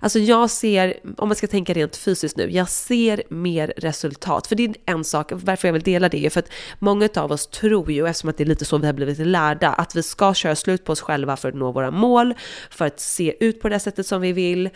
Alltså 0.00 0.18
jag 0.18 0.50
ser, 0.50 0.98
om 1.16 1.28
man 1.28 1.36
ska 1.36 1.46
tänka 1.46 1.72
rent 1.72 1.96
fysiskt 1.96 2.36
nu, 2.36 2.50
jag 2.50 2.68
ser 2.68 3.22
mer 3.28 3.72
resultat. 3.76 4.46
För 4.46 4.56
det 4.56 4.64
är 4.64 4.74
en 4.86 5.04
sak, 5.04 5.32
varför 5.34 5.68
jag 5.68 5.72
vill 5.72 5.82
dela 5.82 6.08
det 6.08 6.26
är 6.26 6.30
för 6.30 6.40
att 6.40 6.50
många 6.78 7.08
av 7.16 7.32
oss 7.32 7.46
tror 7.46 7.92
ju, 7.92 8.06
eftersom 8.06 8.30
att 8.30 8.36
det 8.36 8.44
är 8.44 8.46
lite 8.46 8.64
så 8.64 8.78
vi 8.78 8.86
har 8.86 8.92
blivit 8.92 9.18
lärda, 9.18 9.68
att 9.68 9.94
vi 9.94 10.02
ska 10.02 10.34
köra 10.34 10.56
slut 10.56 10.84
på 10.84 10.92
oss 10.92 11.00
själva 11.00 11.36
för 11.36 11.48
att 11.48 11.54
nå 11.54 11.72
våra 11.72 11.90
mål, 11.90 12.34
för 12.70 12.86
att 12.86 13.00
se 13.00 13.36
ut 13.40 13.60
på 13.60 13.68
det 13.68 13.78
sättet 13.80 14.06
som 14.06 14.20
vi 14.20 14.32
vill. 14.32 14.70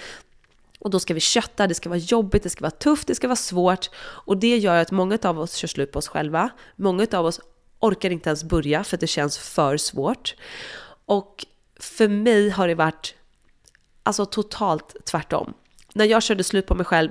Och 0.78 0.90
då 0.90 1.00
ska 1.00 1.14
vi 1.14 1.20
kötta, 1.20 1.66
det 1.66 1.74
ska 1.74 1.88
vara 1.88 1.98
jobbigt, 1.98 2.42
det 2.42 2.50
ska 2.50 2.62
vara 2.62 2.70
tufft, 2.70 3.06
det 3.06 3.14
ska 3.14 3.28
vara 3.28 3.36
svårt. 3.36 3.90
Och 3.98 4.36
det 4.36 4.56
gör 4.56 4.76
att 4.76 4.90
många 4.90 5.18
av 5.22 5.40
oss 5.40 5.54
kör 5.54 5.68
slut 5.68 5.92
på 5.92 5.98
oss 5.98 6.08
själva. 6.08 6.50
Många 6.76 7.06
av 7.12 7.26
oss 7.26 7.40
orkar 7.80 8.10
inte 8.10 8.28
ens 8.28 8.44
börja 8.44 8.84
för 8.84 8.96
att 8.96 9.00
det 9.00 9.06
känns 9.06 9.38
för 9.38 9.76
svårt. 9.76 10.34
Och 11.04 11.46
för 11.80 12.08
mig 12.08 12.50
har 12.50 12.68
det 12.68 12.74
varit 12.74 13.14
alltså 14.02 14.26
totalt 14.26 14.96
tvärtom. 15.04 15.54
När 15.94 16.04
jag 16.04 16.22
körde 16.22 16.44
slut 16.44 16.66
på 16.66 16.74
mig 16.74 16.86
själv 16.86 17.10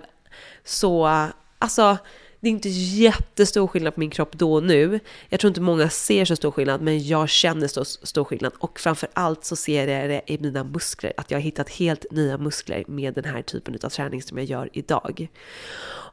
så, 0.63 1.27
alltså 1.59 1.97
det 2.39 2.47
är 2.47 2.51
inte 2.51 2.69
jättestor 2.69 3.67
skillnad 3.67 3.93
på 3.93 3.99
min 3.99 4.09
kropp 4.09 4.31
då 4.31 4.53
och 4.53 4.63
nu. 4.63 4.99
Jag 5.29 5.39
tror 5.39 5.49
inte 5.49 5.61
många 5.61 5.89
ser 5.89 6.25
så 6.25 6.35
stor 6.35 6.51
skillnad, 6.51 6.81
men 6.81 7.07
jag 7.07 7.29
känner 7.29 7.67
så 7.67 7.85
stor 7.85 8.23
skillnad. 8.23 8.53
Och 8.59 8.79
framför 8.79 9.09
allt 9.13 9.45
så 9.45 9.55
ser 9.55 9.87
jag 9.87 10.09
det 10.09 10.21
i 10.25 10.37
mina 10.37 10.63
muskler, 10.63 11.13
att 11.17 11.31
jag 11.31 11.37
har 11.37 11.43
hittat 11.43 11.69
helt 11.69 12.05
nya 12.11 12.37
muskler 12.37 12.83
med 12.87 13.13
den 13.13 13.25
här 13.25 13.41
typen 13.41 13.77
av 13.83 13.89
träning 13.89 14.21
som 14.21 14.37
jag 14.37 14.45
gör 14.47 14.69
idag. 14.73 15.27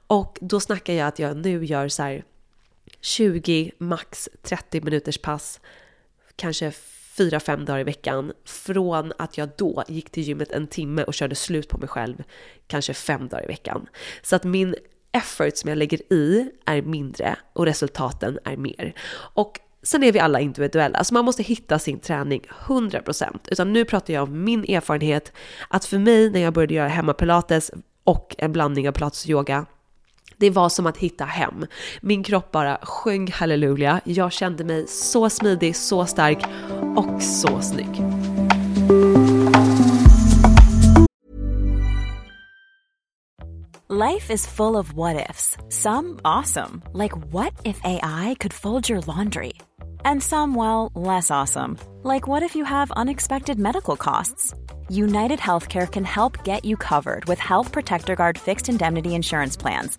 Och 0.07 0.39
då 0.41 0.61
snackar 0.61 0.93
jag 0.93 1.09
att 1.09 1.19
jag 1.19 1.37
nu 1.37 1.65
gör 1.65 1.89
så 1.89 2.03
här 2.03 2.25
20, 3.07 3.73
max 3.79 4.29
30 4.43 4.81
minuters 4.81 5.19
pass, 5.19 5.61
kanske 6.37 6.71
fyra, 7.17 7.41
fem 7.41 7.65
dagar 7.65 7.81
i 7.81 7.85
veckan. 7.85 8.33
Från 8.45 9.13
att 9.19 9.39
jag 9.39 9.49
då 9.57 9.85
gick 9.89 10.11
till 10.11 10.23
gymmet 10.23 10.53
en 10.53 10.67
timme 10.67 11.05
och 11.05 11.15
körde 11.15 11.35
slut 11.35 11.69
på 11.69 11.79
mig 11.79 11.89
själv, 11.89 12.23
kanske 12.67 12.95
5 12.95 13.29
dagar 13.29 13.45
i 13.45 13.47
veckan. 13.47 13.87
Så 14.23 14.37
att 14.37 14.45
min 14.45 14.75
effort 15.13 15.57
som 15.57 15.69
jag 15.69 15.79
lägger 15.79 16.13
i 16.13 16.51
är 16.65 16.83
mindre 16.83 17.37
och 17.53 17.67
resultaten 17.67 18.39
är 18.45 18.57
mer. 18.57 18.95
Och 19.35 19.61
Sen 19.83 20.03
är 20.03 20.13
vi 20.13 20.19
alla 20.19 20.41
individuella, 20.41 21.05
så 21.05 21.15
man 21.15 21.25
måste 21.25 21.43
hitta 21.43 21.79
sin 21.79 21.99
träning 21.99 22.43
100%. 22.67 23.39
Utan 23.51 23.73
nu 23.73 23.85
pratar 23.85 24.15
jag 24.15 24.23
om 24.23 24.45
min 24.45 24.65
erfarenhet, 24.65 25.33
att 25.69 25.85
för 25.85 25.99
mig 25.99 26.31
när 26.31 26.41
jag 26.41 26.53
började 26.53 26.75
göra 26.75 26.89
hemmapilates 26.89 27.71
och 28.05 28.35
en 28.39 28.53
blandning 28.53 28.89
av 28.89 28.93
pilates 28.93 29.25
och 29.25 29.31
yoga, 29.31 29.67
det 30.39 30.51
var 30.51 30.69
som 30.69 30.87
att 30.87 30.97
hitta 30.97 31.25
hem. 31.25 31.67
Min 32.01 32.23
kropp 32.23 32.53
bara 32.53 32.79
sjöng 32.83 33.31
halleluja. 33.33 34.01
Jag 34.05 34.33
kände 34.33 34.65
mig 34.65 34.87
så 34.89 35.31
smidig, 35.31 35.77
så 35.77 36.07
stark 36.07 36.45
och 36.97 37.23
så 37.23 37.61
snygg. 37.61 38.03
Life 43.89 44.33
is 44.35 44.47
full 44.47 44.77
of 44.77 44.93
what 44.95 45.31
ifs. 45.31 45.57
Some 45.69 46.19
awesome, 46.25 46.83
like 46.93 47.17
what 47.33 47.53
if 47.65 47.81
AI 47.85 48.35
could 48.41 48.53
fold 48.53 48.91
your 48.91 49.01
laundry? 49.07 49.53
And 50.05 50.23
some, 50.23 50.55
well, 50.57 50.91
less 50.95 51.31
awesome, 51.31 51.79
like 52.03 52.27
what 52.27 52.43
if 52.43 52.57
you 52.57 52.65
have 52.65 52.91
unexpected 52.97 53.59
medical 53.59 53.97
costs? 53.97 54.55
United 54.91 55.39
Healthcare 55.39 55.87
can 55.91 56.05
help 56.05 56.45
get 56.45 56.65
you 56.65 56.77
covered 56.77 57.25
with 57.27 57.39
Health 57.39 57.73
Protector 57.73 58.17
Guard 58.17 58.39
fixed 58.39 58.69
indemnity 58.69 59.15
insurance 59.15 59.57
plans 59.57 59.99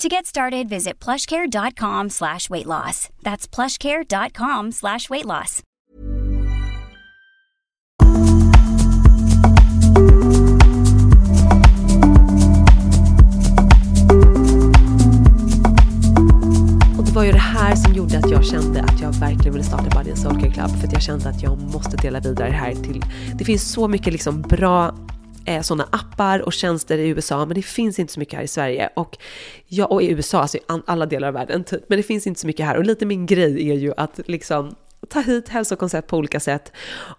To 0.00 0.08
get 0.08 0.26
started, 0.26 0.68
visit 0.68 0.98
plushcare.com 0.98 2.10
slash 2.10 2.50
weight 2.50 2.66
loss. 2.66 3.08
That's 3.22 3.46
plushcare.com 3.46 4.72
slash 4.72 5.08
weight 5.10 5.24
loss. 5.24 5.62
Och 16.98 17.04
det 17.04 17.12
var 17.14 17.24
ju 17.24 17.32
det 17.32 17.38
här 17.38 17.76
som 17.76 17.92
gjorde 17.92 18.18
att 18.18 18.30
jag 18.30 18.44
kände 18.44 18.82
att 18.82 19.00
jag 19.00 19.12
verkligen 19.12 19.52
ville 19.52 19.64
starta 19.64 19.98
Buddy 19.98 20.10
and 20.10 20.18
Soul 20.18 20.40
Club. 20.40 20.70
För 20.80 20.86
att 20.86 20.92
jag 20.92 21.02
kände 21.02 21.28
att 21.28 21.42
jag 21.42 21.58
måste 21.58 21.96
dela 21.96 22.20
vidare 22.20 22.48
det 22.48 22.56
här 22.56 22.74
till... 22.74 23.04
Det 23.34 23.44
finns 23.44 23.72
så 23.72 23.88
mycket 23.88 24.12
liksom 24.12 24.42
bra 24.42 24.94
eh, 25.46 25.62
sådana 25.62 25.88
appar 25.92 26.40
och 26.40 26.52
tjänster 26.52 26.98
i 26.98 27.08
USA, 27.08 27.46
men 27.46 27.54
det 27.54 27.62
finns 27.62 27.98
inte 27.98 28.12
så 28.12 28.20
mycket 28.20 28.36
här 28.36 28.44
i 28.44 28.48
Sverige. 28.48 28.90
Och, 28.96 29.18
ja, 29.66 29.86
och 29.86 30.02
i 30.02 30.10
USA, 30.10 30.40
alltså 30.40 30.58
i 30.58 30.60
alla 30.86 31.06
delar 31.06 31.28
av 31.28 31.34
världen, 31.34 31.64
typ. 31.64 31.84
Men 31.88 31.96
det 31.96 32.02
finns 32.02 32.26
inte 32.26 32.40
så 32.40 32.46
mycket 32.46 32.66
här. 32.66 32.76
Och 32.76 32.84
lite 32.84 33.06
min 33.06 33.26
grej 33.26 33.70
är 33.70 33.74
ju 33.74 33.92
att 33.96 34.20
liksom 34.26 34.74
ta 35.08 35.20
hit 35.20 35.48
hälsokoncept 35.48 36.08
på 36.08 36.16
olika 36.16 36.40
sätt 36.40 36.72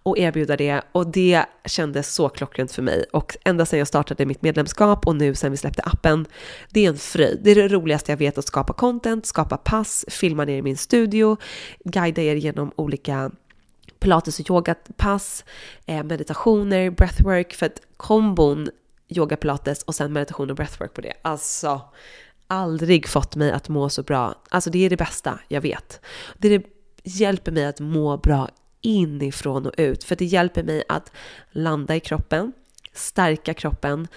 och 0.04 0.18
erbjuda 0.18 0.58
det. 0.58 0.82
Och 0.92 1.08
det 1.08 1.46
kändes 1.66 2.14
så 2.14 2.30
klockrent 2.30 2.72
för 2.72 2.82
mig. 2.82 3.06
Och 3.14 3.38
ända 3.46 3.66
sedan 3.66 3.80
jag 3.80 3.88
startade 3.88 4.26
mitt 4.26 4.42
medlemskap 4.42 5.08
och 5.08 5.16
nu 5.16 5.36
sedan 5.36 5.52
vi 5.52 5.58
släppte 5.58 5.82
appen, 5.82 6.26
det 6.70 6.86
är 6.86 6.90
en 6.90 6.98
fröjd. 6.98 7.40
Det 7.44 7.52
är 7.52 7.56
det 7.56 7.68
roligaste 7.68 8.12
jag 8.12 8.18
vet 8.18 8.38
att 8.38 8.46
skapa 8.46 8.74
content, 8.74 9.26
skapa 9.26 9.58
pass, 9.58 10.06
filma 10.08 10.46
ner 10.46 10.58
i 10.58 10.62
min 10.62 10.78
studio, 10.78 11.38
guida 11.84 12.22
er 12.22 12.36
genom 12.36 12.72
olika 12.76 13.32
pilates 14.06 14.40
och 14.40 14.50
yogapass, 14.50 15.46
eh, 15.86 16.04
meditationer, 16.04 16.90
breathwork, 16.90 17.54
för 17.54 17.66
att 17.66 17.82
kombon 17.98 18.70
yoga, 19.08 19.38
pilates 19.38 19.84
och 19.84 19.96
sen 19.96 20.14
meditation 20.14 20.50
och 20.50 20.56
breathwork 20.56 20.94
på 20.94 21.02
det. 21.02 21.14
Alltså, 21.22 21.82
aldrig 22.48 23.08
fått 23.08 23.36
mig 23.36 23.52
att 23.52 23.70
må 23.70 23.90
så 23.90 24.04
bra. 24.04 24.36
Alltså 24.50 24.70
det 24.70 24.86
är 24.86 24.90
det 24.90 24.98
bästa 24.98 25.40
jag 25.48 25.62
vet. 25.62 26.02
Det, 26.38 26.58
det 26.58 26.66
hjälper 27.04 27.52
mig 27.52 27.66
att 27.66 27.80
må 27.80 28.18
bra 28.18 28.50
inifrån 28.82 29.66
och 29.66 29.74
ut. 29.78 30.04
För 30.04 30.16
det 30.16 30.26
hjälper 30.26 30.64
mig 30.64 30.84
att 30.90 31.12
landa 31.52 31.96
i 31.96 32.00
kroppen, 32.00 32.54
stärka 32.94 33.54
kroppen 33.54 34.08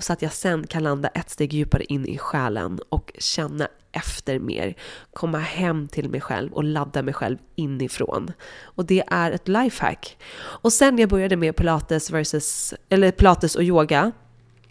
så 0.00 0.12
att 0.12 0.22
jag 0.22 0.32
sen 0.32 0.66
kan 0.66 0.82
landa 0.82 1.08
ett 1.08 1.30
steg 1.30 1.52
djupare 1.52 1.84
in 1.84 2.06
i 2.06 2.18
själen 2.18 2.80
och 2.88 3.12
känna 3.18 3.68
efter 3.94 4.38
mer. 4.38 4.74
Komma 5.12 5.38
hem 5.38 5.88
till 5.88 6.10
mig 6.10 6.20
själv 6.20 6.52
och 6.52 6.64
ladda 6.64 7.02
mig 7.02 7.14
själv 7.14 7.38
inifrån. 7.54 8.32
Och 8.62 8.84
det 8.84 9.04
är 9.06 9.30
ett 9.30 9.48
lifehack. 9.48 10.16
Och 10.36 10.72
sen 10.72 10.98
jag 10.98 11.08
började 11.08 11.36
med 11.36 11.56
pilates, 11.56 12.10
versus, 12.10 12.74
eller 12.88 13.10
pilates 13.10 13.56
och 13.56 13.62
yoga 13.62 14.12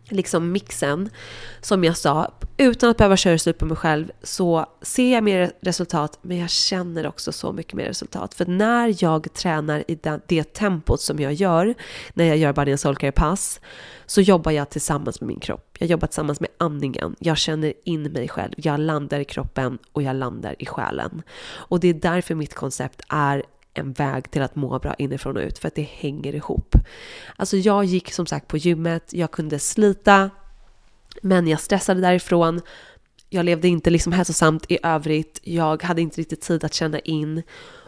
liksom 0.09 0.51
mixen, 0.51 1.09
som 1.61 1.83
jag 1.83 1.97
sa, 1.97 2.33
utan 2.57 2.89
att 2.89 2.97
behöva 2.97 3.17
köra 3.17 3.37
slut 3.37 3.57
på 3.57 3.65
mig 3.65 3.77
själv 3.77 4.11
så 4.23 4.65
ser 4.81 5.13
jag 5.13 5.23
mer 5.23 5.51
resultat, 5.61 6.19
men 6.21 6.37
jag 6.37 6.49
känner 6.49 7.07
också 7.07 7.31
så 7.31 7.51
mycket 7.51 7.73
mer 7.73 7.85
resultat. 7.85 8.33
För 8.33 8.45
när 8.45 8.95
jag 9.03 9.33
tränar 9.33 9.83
i 9.87 9.95
det, 9.95 10.19
det 10.27 10.53
tempot 10.53 11.01
som 11.01 11.19
jag 11.19 11.33
gör, 11.33 11.73
när 12.13 12.25
jag 12.25 12.37
gör 12.37 12.53
Body 12.53 12.71
and 12.71 12.79
Soul 12.79 13.11
pass 13.15 13.59
så 14.13 14.21
jobbar 14.21 14.51
jag 14.51 14.69
tillsammans 14.69 15.21
med 15.21 15.27
min 15.27 15.39
kropp. 15.39 15.77
Jag 15.79 15.89
jobbar 15.89 16.07
tillsammans 16.07 16.39
med 16.39 16.49
andningen. 16.57 17.15
Jag 17.19 17.37
känner 17.37 17.73
in 17.83 18.03
mig 18.03 18.27
själv. 18.27 18.53
Jag 18.57 18.79
landar 18.79 19.19
i 19.19 19.25
kroppen 19.25 19.77
och 19.91 20.03
jag 20.03 20.15
landar 20.15 20.55
i 20.59 20.65
själen. 20.65 21.21
Och 21.51 21.79
det 21.79 21.87
är 21.87 21.93
därför 21.93 22.35
mitt 22.35 22.53
koncept 22.53 23.01
är 23.09 23.43
en 23.73 23.93
väg 23.93 24.31
till 24.31 24.41
att 24.41 24.55
må 24.55 24.79
bra 24.79 24.93
inifrån 24.93 25.37
och 25.37 25.43
ut 25.43 25.59
för 25.59 25.67
att 25.67 25.75
det 25.75 25.81
hänger 25.81 26.35
ihop. 26.35 26.75
Alltså 27.35 27.57
jag 27.57 27.85
gick 27.85 28.11
som 28.11 28.25
sagt 28.25 28.47
på 28.47 28.57
gymmet, 28.57 29.13
jag 29.13 29.31
kunde 29.31 29.59
slita, 29.59 30.29
men 31.21 31.47
jag 31.47 31.59
stressade 31.59 32.01
därifrån. 32.01 32.61
Jag 33.29 33.45
levde 33.45 33.67
inte 33.67 33.89
liksom 33.89 34.13
hälsosamt 34.13 34.65
i 34.71 34.77
övrigt. 34.83 35.39
Jag 35.43 35.83
hade 35.83 36.01
inte 36.01 36.21
riktigt 36.21 36.41
tid 36.41 36.63
att 36.63 36.73
känna 36.73 36.99
in 36.99 37.43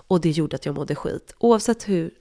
och 0.07 0.21
det 0.21 0.29
gjorde 0.29 0.55
att 0.55 0.65
jag 0.65 0.75
mådde 0.75 0.95
skit. 0.95 1.35
Oavsett 1.37 1.87
hur 1.87 2.11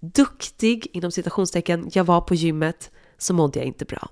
duktig 0.00 0.86
inom 0.92 1.10
citationstecken 1.10 1.90
jag 1.92 2.04
var 2.04 2.20
på 2.20 2.34
gymmet 2.34 2.90
så 3.22 3.34
mådde 3.34 3.58
jag 3.58 3.66
inte 3.66 3.84
bra. 3.84 4.08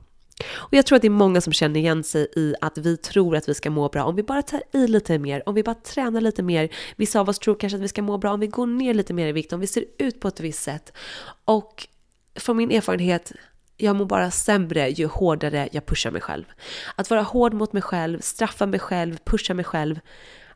Och 0.52 0.74
jag 0.74 0.86
tror 0.86 0.96
att 0.96 1.02
det 1.02 1.08
är 1.08 1.10
många 1.10 1.40
som 1.40 1.52
känner 1.52 1.80
igen 1.80 2.04
sig 2.04 2.28
i 2.36 2.54
att 2.60 2.78
vi 2.78 2.96
tror 2.96 3.36
att 3.36 3.48
vi 3.48 3.54
ska 3.54 3.70
må 3.70 3.88
bra 3.88 4.04
om 4.04 4.16
vi 4.16 4.22
bara 4.22 4.42
tar 4.42 4.62
i 4.72 4.86
lite 4.86 5.18
mer, 5.18 5.42
om 5.48 5.54
vi 5.54 5.62
bara 5.62 5.74
tränar 5.74 6.20
lite 6.20 6.42
mer. 6.42 6.68
Vissa 6.96 7.20
av 7.20 7.28
oss 7.28 7.38
tror 7.38 7.54
kanske 7.54 7.76
att 7.76 7.82
vi 7.82 7.88
ska 7.88 8.02
må 8.02 8.18
bra 8.18 8.32
om 8.32 8.40
vi 8.40 8.46
går 8.46 8.66
ner 8.66 8.94
lite 8.94 9.14
mer 9.14 9.26
i 9.26 9.32
vikt, 9.32 9.52
om 9.52 9.60
vi 9.60 9.66
ser 9.66 9.84
ut 9.98 10.20
på 10.20 10.28
ett 10.28 10.40
visst 10.40 10.62
sätt. 10.62 10.92
Och 11.44 11.88
från 12.34 12.56
min 12.56 12.70
erfarenhet, 12.70 13.32
jag 13.76 13.96
mår 13.96 14.04
bara 14.04 14.30
sämre 14.30 14.88
ju 14.88 15.06
hårdare 15.06 15.68
jag 15.72 15.86
pushar 15.86 16.10
mig 16.10 16.20
själv. 16.20 16.44
Att 16.96 17.10
vara 17.10 17.22
hård 17.22 17.54
mot 17.54 17.72
mig 17.72 17.82
själv, 17.82 18.20
straffa 18.20 18.66
mig 18.66 18.80
själv, 18.80 19.18
pusha 19.24 19.54
mig 19.54 19.64
själv. 19.64 20.00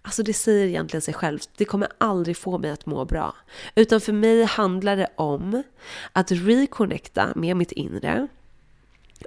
Alltså 0.02 0.22
det 0.22 0.32
säger 0.32 0.66
egentligen 0.66 1.02
sig 1.02 1.14
självt. 1.14 1.50
Det 1.56 1.64
kommer 1.64 1.88
aldrig 1.98 2.36
få 2.36 2.58
mig 2.58 2.70
att 2.70 2.86
må 2.86 3.04
bra. 3.04 3.34
Utan 3.74 4.00
för 4.00 4.12
mig 4.12 4.44
handlar 4.44 4.96
det 4.96 5.08
om 5.16 5.62
att 6.12 6.30
reconnecta 6.30 7.32
med 7.34 7.56
mitt 7.56 7.72
inre 7.72 8.28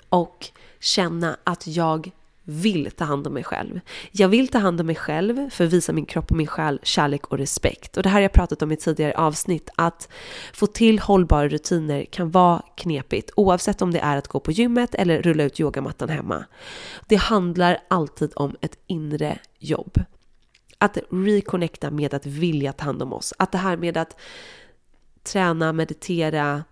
och 0.09 0.47
känna 0.79 1.37
att 1.43 1.67
jag 1.67 2.11
vill 2.49 2.91
ta 2.91 3.05
hand 3.05 3.27
om 3.27 3.33
mig 3.33 3.43
själv. 3.43 3.79
Jag 4.11 4.27
vill 4.27 4.47
ta 4.47 4.57
hand 4.57 4.79
om 4.79 4.85
mig 4.87 4.95
själv 4.95 5.49
för 5.49 5.65
att 5.65 5.73
visa 5.73 5.93
min 5.93 6.05
kropp 6.05 6.31
och 6.31 6.37
min 6.37 6.47
själ 6.47 6.79
kärlek 6.83 7.27
och 7.27 7.37
respekt. 7.37 7.97
Och 7.97 8.03
det 8.03 8.09
här 8.09 8.15
har 8.15 8.21
jag 8.21 8.33
pratat 8.33 8.61
om 8.61 8.71
i 8.71 8.77
tidigare 8.77 9.13
avsnitt, 9.17 9.69
att 9.75 10.09
få 10.53 10.67
till 10.67 10.99
hållbara 10.99 11.47
rutiner 11.47 12.05
kan 12.05 12.31
vara 12.31 12.61
knepigt 12.77 13.31
oavsett 13.35 13.81
om 13.81 13.91
det 13.91 13.99
är 13.99 14.17
att 14.17 14.27
gå 14.27 14.39
på 14.39 14.51
gymmet 14.51 14.95
eller 14.95 15.21
rulla 15.21 15.43
ut 15.43 15.59
yogamattan 15.59 16.09
hemma. 16.09 16.45
Det 17.07 17.15
handlar 17.15 17.77
alltid 17.87 18.31
om 18.35 18.55
ett 18.61 18.77
inre 18.87 19.39
jobb. 19.59 20.01
Att 20.77 20.97
reconnecta 21.11 21.91
med 21.91 22.13
att 22.13 22.25
vilja 22.25 22.73
ta 22.73 22.85
hand 22.85 23.01
om 23.01 23.13
oss. 23.13 23.33
Att 23.37 23.51
det 23.51 23.57
här 23.57 23.77
med 23.77 23.97
att 23.97 24.19
träna, 25.23 25.73
meditera, 25.73 26.63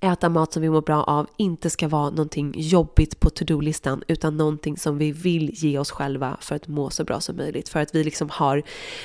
äta 0.00 0.28
mat 0.28 0.52
som 0.52 0.62
vi 0.62 0.70
mår 0.70 0.82
bra 0.82 1.02
av 1.02 1.26
inte 1.36 1.70
ska 1.70 1.88
vara 1.88 2.10
någonting 2.10 2.54
jobbigt 2.56 3.20
på 3.20 3.30
to-do-listan 3.30 4.02
utan 4.08 4.36
någonting 4.36 4.76
som 4.76 4.98
vi 4.98 5.12
vill 5.12 5.50
ge 5.52 5.78
oss 5.78 5.90
själva 5.90 6.36
för 6.40 6.56
att 6.56 6.68
må 6.68 6.90
så 6.90 7.04
bra 7.04 7.20
som 7.20 7.36
möjligt. 7.36 7.68
För 7.68 7.80
att 7.80 7.94
vi 7.94 8.04
liksom 8.04 8.30
har 8.30 8.62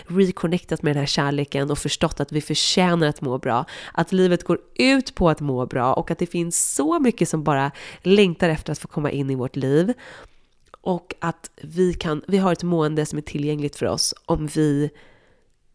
reconnectat 0.07 0.81
med 0.81 0.95
den 0.95 0.99
här 0.99 1.07
kärleken 1.07 1.71
och 1.71 1.77
förstått 1.77 2.19
att 2.19 2.31
vi 2.31 2.41
förtjänar 2.41 3.07
att 3.07 3.21
må 3.21 3.37
bra. 3.37 3.65
Att 3.93 4.11
livet 4.11 4.43
går 4.43 4.59
ut 4.75 5.15
på 5.15 5.29
att 5.29 5.39
må 5.39 5.65
bra 5.65 5.93
och 5.93 6.11
att 6.11 6.19
det 6.19 6.25
finns 6.25 6.73
så 6.75 6.99
mycket 6.99 7.29
som 7.29 7.43
bara 7.43 7.71
längtar 8.03 8.49
efter 8.49 8.71
att 8.71 8.79
få 8.79 8.87
komma 8.87 9.11
in 9.11 9.29
i 9.29 9.35
vårt 9.35 9.55
liv. 9.55 9.93
Och 10.81 11.13
att 11.19 11.51
vi, 11.61 11.93
kan, 11.93 12.23
vi 12.27 12.37
har 12.37 12.51
ett 12.51 12.63
mående 12.63 13.05
som 13.05 13.17
är 13.17 13.21
tillgängligt 13.23 13.75
för 13.75 13.85
oss 13.85 14.13
om 14.25 14.47
vi 14.47 14.89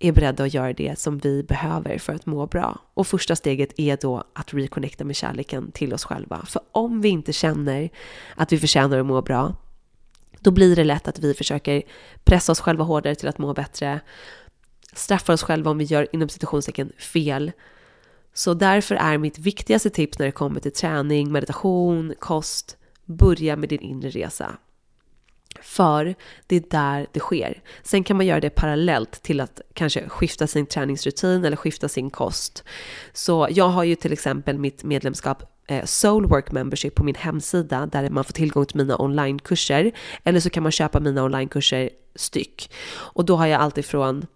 är 0.08 0.12
beredda 0.12 0.44
att 0.44 0.54
göra 0.54 0.72
det 0.72 0.98
som 0.98 1.18
vi 1.18 1.42
behöver 1.42 1.98
för 1.98 2.12
att 2.12 2.26
må 2.26 2.46
bra. 2.46 2.78
Och 2.94 3.06
första 3.06 3.36
steget 3.36 3.72
är 3.76 3.96
då 3.96 4.24
att 4.32 4.54
reconnecta 4.54 5.04
med 5.04 5.16
kärleken 5.16 5.70
till 5.72 5.94
oss 5.94 6.04
själva. 6.04 6.44
För 6.46 6.62
om 6.72 7.00
vi 7.00 7.08
inte 7.08 7.32
känner 7.32 7.90
att 8.34 8.52
vi 8.52 8.58
förtjänar 8.58 8.98
att 8.98 9.06
må 9.06 9.22
bra, 9.22 9.54
då 10.40 10.50
blir 10.50 10.76
det 10.76 10.84
lätt 10.84 11.08
att 11.08 11.18
vi 11.18 11.34
försöker 11.34 11.82
pressa 12.24 12.52
oss 12.52 12.60
själva 12.60 12.84
hårdare 12.84 13.14
till 13.14 13.28
att 13.28 13.38
må 13.38 13.54
bättre, 13.54 14.00
straffa 14.92 15.32
oss 15.32 15.42
själva 15.42 15.70
om 15.70 15.78
vi 15.78 15.84
gör 15.84 16.06
inom 16.12 16.28
situationstecken 16.28 16.92
fel. 16.98 17.52
Så 18.34 18.54
därför 18.54 18.94
är 18.94 19.18
mitt 19.18 19.38
viktigaste 19.38 19.90
tips 19.90 20.18
när 20.18 20.26
det 20.26 20.32
kommer 20.32 20.60
till 20.60 20.72
träning, 20.72 21.32
meditation, 21.32 22.14
kost, 22.18 22.76
börja 23.04 23.56
med 23.56 23.68
din 23.68 23.80
inre 23.80 24.10
resa. 24.10 24.56
För 25.62 26.14
det 26.46 26.56
är 26.56 26.62
där 26.70 27.06
det 27.12 27.20
sker. 27.20 27.62
Sen 27.82 28.04
kan 28.04 28.16
man 28.16 28.26
göra 28.26 28.40
det 28.40 28.50
parallellt 28.50 29.22
till 29.22 29.40
att 29.40 29.60
kanske 29.72 30.08
skifta 30.08 30.46
sin 30.46 30.66
träningsrutin 30.66 31.44
eller 31.44 31.56
skifta 31.56 31.88
sin 31.88 32.10
kost. 32.10 32.64
Så 33.12 33.48
jag 33.50 33.68
har 33.68 33.84
ju 33.84 33.94
till 33.94 34.12
exempel 34.12 34.58
mitt 34.58 34.84
medlemskap 34.84 35.42
eh, 35.66 35.84
Soulwork 35.84 36.52
Membership 36.52 36.94
på 36.94 37.04
min 37.04 37.14
hemsida 37.14 37.86
där 37.86 38.10
man 38.10 38.24
får 38.24 38.32
tillgång 38.32 38.66
till 38.66 38.76
mina 38.76 38.96
onlinekurser. 38.96 39.92
Eller 40.24 40.40
så 40.40 40.50
kan 40.50 40.62
man 40.62 40.72
köpa 40.72 41.00
mina 41.00 41.24
onlinekurser 41.24 41.90
styck. 42.14 42.70
Och 42.94 43.24
då 43.24 43.36
har 43.36 43.46
jag 43.46 43.60
alltifrån 43.60 44.26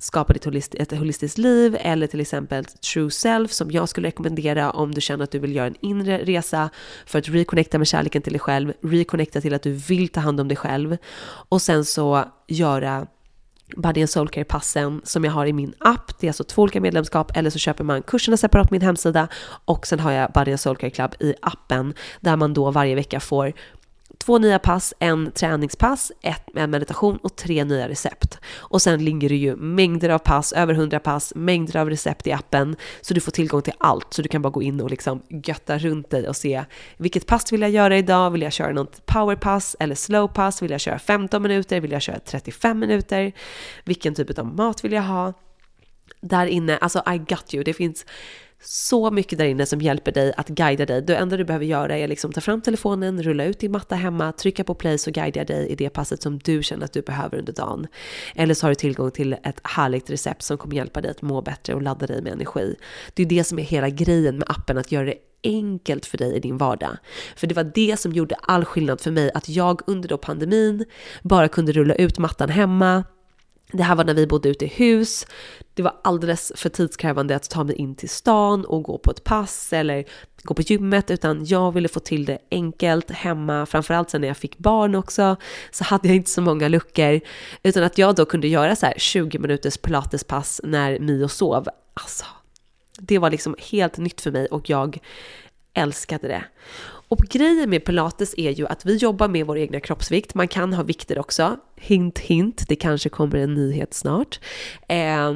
skapa 0.00 0.32
ditt 0.32 0.44
holist 0.44 0.74
ett 0.74 0.92
holistiskt 0.92 1.38
liv 1.38 1.76
eller 1.80 2.06
till 2.06 2.20
exempel 2.20 2.64
True 2.64 3.10
Self 3.10 3.52
som 3.52 3.70
jag 3.70 3.88
skulle 3.88 4.08
rekommendera 4.08 4.70
om 4.70 4.94
du 4.94 5.00
känner 5.00 5.24
att 5.24 5.30
du 5.30 5.38
vill 5.38 5.56
göra 5.56 5.66
en 5.66 5.76
inre 5.80 6.18
resa 6.18 6.70
för 7.06 7.18
att 7.18 7.28
reconnecta 7.28 7.78
med 7.78 7.86
kärleken 7.86 8.22
till 8.22 8.32
dig 8.32 8.40
själv, 8.40 8.72
reconnecta 8.82 9.40
till 9.40 9.54
att 9.54 9.62
du 9.62 9.72
vill 9.72 10.08
ta 10.08 10.20
hand 10.20 10.40
om 10.40 10.48
dig 10.48 10.56
själv 10.56 10.96
och 11.48 11.62
sen 11.62 11.84
så 11.84 12.24
göra 12.48 13.06
Body 13.76 14.00
and 14.00 14.10
Soul 14.10 14.28
Care 14.28 14.44
passen 14.44 15.00
som 15.04 15.24
jag 15.24 15.32
har 15.32 15.46
i 15.46 15.52
min 15.52 15.74
app. 15.78 16.18
Det 16.20 16.26
är 16.26 16.28
alltså 16.28 16.44
två 16.44 16.62
olika 16.62 16.80
medlemskap 16.80 17.36
eller 17.36 17.50
så 17.50 17.58
köper 17.58 17.84
man 17.84 18.02
kurserna 18.02 18.36
separat 18.36 18.68
på 18.68 18.74
min 18.74 18.82
hemsida 18.82 19.28
och 19.64 19.86
sen 19.86 20.00
har 20.00 20.12
jag 20.12 20.32
Body 20.32 20.50
and 20.50 20.60
Soul 20.60 20.76
Care 20.76 20.90
Club 20.90 21.14
i 21.20 21.34
appen 21.42 21.94
där 22.20 22.36
man 22.36 22.54
då 22.54 22.70
varje 22.70 22.94
vecka 22.94 23.20
får 23.20 23.52
två 24.24 24.38
nya 24.38 24.58
pass, 24.58 24.94
en 24.98 25.32
träningspass, 25.32 26.12
ett 26.22 26.54
med 26.54 26.68
meditation 26.68 27.16
och 27.16 27.36
tre 27.36 27.64
nya 27.64 27.88
recept. 27.88 28.38
Och 28.56 28.82
sen 28.82 29.04
ligger 29.04 29.28
det 29.28 29.36
ju 29.36 29.56
mängder 29.56 30.08
av 30.08 30.18
pass, 30.18 30.52
över 30.52 30.74
100 30.74 31.00
pass, 31.00 31.32
mängder 31.36 31.76
av 31.80 31.90
recept 31.90 32.26
i 32.26 32.32
appen 32.32 32.76
så 33.00 33.14
du 33.14 33.20
får 33.20 33.32
tillgång 33.32 33.62
till 33.62 33.72
allt. 33.78 34.14
Så 34.14 34.22
du 34.22 34.28
kan 34.28 34.42
bara 34.42 34.50
gå 34.50 34.62
in 34.62 34.80
och 34.80 34.90
liksom 34.90 35.22
götta 35.28 35.78
runt 35.78 36.10
dig 36.10 36.28
och 36.28 36.36
se 36.36 36.64
vilket 36.96 37.26
pass 37.26 37.52
vill 37.52 37.60
jag 37.60 37.70
göra 37.70 37.98
idag? 37.98 38.30
Vill 38.30 38.42
jag 38.42 38.52
köra 38.52 38.72
något 38.72 39.06
powerpass 39.06 39.76
eller 39.80 39.94
slowpass? 39.94 40.62
Vill 40.62 40.70
jag 40.70 40.80
köra 40.80 40.98
15 40.98 41.42
minuter? 41.42 41.80
Vill 41.80 41.92
jag 41.92 42.02
köra 42.02 42.18
35 42.18 42.78
minuter? 42.78 43.32
Vilken 43.84 44.14
typ 44.14 44.38
av 44.38 44.46
mat 44.46 44.84
vill 44.84 44.92
jag 44.92 45.02
ha? 45.02 45.32
Där 46.20 46.46
inne, 46.46 46.76
alltså 46.76 47.02
I 47.14 47.18
got 47.18 47.54
you. 47.54 47.64
Det 47.64 47.74
finns 47.74 48.06
så 48.62 49.10
mycket 49.10 49.38
där 49.38 49.44
inne 49.44 49.66
som 49.66 49.80
hjälper 49.80 50.12
dig 50.12 50.32
att 50.36 50.48
guida 50.48 50.86
dig. 50.86 51.02
Det 51.02 51.16
enda 51.16 51.36
du 51.36 51.44
behöver 51.44 51.66
göra 51.66 51.98
är 51.98 52.08
liksom 52.08 52.32
ta 52.32 52.40
fram 52.40 52.60
telefonen, 52.60 53.22
rulla 53.22 53.44
ut 53.44 53.58
din 53.58 53.72
matta 53.72 53.94
hemma, 53.94 54.32
trycka 54.32 54.64
på 54.64 54.74
play 54.74 54.98
så 54.98 55.10
guidar 55.10 55.40
jag 55.40 55.46
dig 55.46 55.68
i 55.68 55.74
det 55.74 55.90
passet 55.90 56.22
som 56.22 56.38
du 56.38 56.62
känner 56.62 56.84
att 56.84 56.92
du 56.92 57.02
behöver 57.02 57.38
under 57.38 57.52
dagen. 57.52 57.86
Eller 58.34 58.54
så 58.54 58.66
har 58.66 58.70
du 58.70 58.74
tillgång 58.74 59.10
till 59.10 59.32
ett 59.32 59.60
härligt 59.64 60.10
recept 60.10 60.42
som 60.42 60.58
kommer 60.58 60.76
hjälpa 60.76 61.00
dig 61.00 61.10
att 61.10 61.22
må 61.22 61.42
bättre 61.42 61.74
och 61.74 61.82
ladda 61.82 62.06
dig 62.06 62.22
med 62.22 62.32
energi. 62.32 62.76
Det 63.14 63.22
är 63.22 63.26
det 63.26 63.44
som 63.44 63.58
är 63.58 63.62
hela 63.62 63.88
grejen 63.88 64.38
med 64.38 64.50
appen, 64.50 64.78
att 64.78 64.92
göra 64.92 65.04
det 65.04 65.16
enkelt 65.44 66.06
för 66.06 66.18
dig 66.18 66.36
i 66.36 66.40
din 66.40 66.58
vardag. 66.58 66.96
För 67.36 67.46
det 67.46 67.54
var 67.54 67.72
det 67.74 68.00
som 68.00 68.12
gjorde 68.12 68.34
all 68.34 68.64
skillnad 68.64 69.00
för 69.00 69.10
mig, 69.10 69.30
att 69.34 69.48
jag 69.48 69.80
under 69.86 70.08
då 70.08 70.18
pandemin 70.18 70.84
bara 71.22 71.48
kunde 71.48 71.72
rulla 71.72 71.94
ut 71.94 72.18
mattan 72.18 72.48
hemma, 72.48 73.04
det 73.72 73.82
här 73.82 73.94
var 73.94 74.04
när 74.04 74.14
vi 74.14 74.26
bodde 74.26 74.48
ute 74.48 74.64
i 74.64 74.68
hus. 74.68 75.26
Det 75.74 75.82
var 75.82 75.96
alldeles 76.04 76.52
för 76.56 76.68
tidskrävande 76.68 77.36
att 77.36 77.50
ta 77.50 77.64
mig 77.64 77.76
in 77.76 77.94
till 77.94 78.08
stan 78.08 78.64
och 78.64 78.82
gå 78.82 78.98
på 78.98 79.10
ett 79.10 79.24
pass 79.24 79.72
eller 79.72 80.04
gå 80.42 80.54
på 80.54 80.62
gymmet 80.62 81.10
utan 81.10 81.44
jag 81.44 81.72
ville 81.72 81.88
få 81.88 82.00
till 82.00 82.24
det 82.24 82.38
enkelt 82.50 83.10
hemma. 83.10 83.66
Framförallt 83.66 84.10
sen 84.10 84.20
när 84.20 84.28
jag 84.28 84.36
fick 84.36 84.58
barn 84.58 84.94
också 84.94 85.36
så 85.70 85.84
hade 85.84 86.08
jag 86.08 86.16
inte 86.16 86.30
så 86.30 86.42
många 86.42 86.68
luckor 86.68 87.20
utan 87.62 87.82
att 87.82 87.98
jag 87.98 88.14
då 88.14 88.24
kunde 88.24 88.48
göra 88.48 88.76
så 88.76 88.86
här 88.86 88.94
20 88.96 89.38
minuters 89.38 89.76
pilatespass 89.76 90.60
när 90.64 90.98
Mio 90.98 91.28
sov. 91.28 91.68
Alltså, 91.94 92.24
det 92.98 93.18
var 93.18 93.30
liksom 93.30 93.56
helt 93.70 93.98
nytt 93.98 94.20
för 94.20 94.30
mig 94.30 94.46
och 94.46 94.70
jag 94.70 94.98
älskade 95.74 96.28
det. 96.28 96.44
Och 97.10 97.18
grejen 97.18 97.70
med 97.70 97.84
pilates 97.84 98.34
är 98.36 98.50
ju 98.50 98.66
att 98.66 98.86
vi 98.86 98.96
jobbar 98.96 99.28
med 99.28 99.46
vår 99.46 99.58
egna 99.58 99.80
kroppsvikt. 99.80 100.34
Man 100.34 100.48
kan 100.48 100.72
ha 100.72 100.82
vikter 100.82 101.18
också. 101.18 101.56
Hint, 101.76 102.18
hint, 102.18 102.64
det 102.68 102.76
kanske 102.76 103.08
kommer 103.08 103.36
en 103.36 103.54
nyhet 103.54 103.94
snart. 103.94 104.40
Eh, 104.88 105.32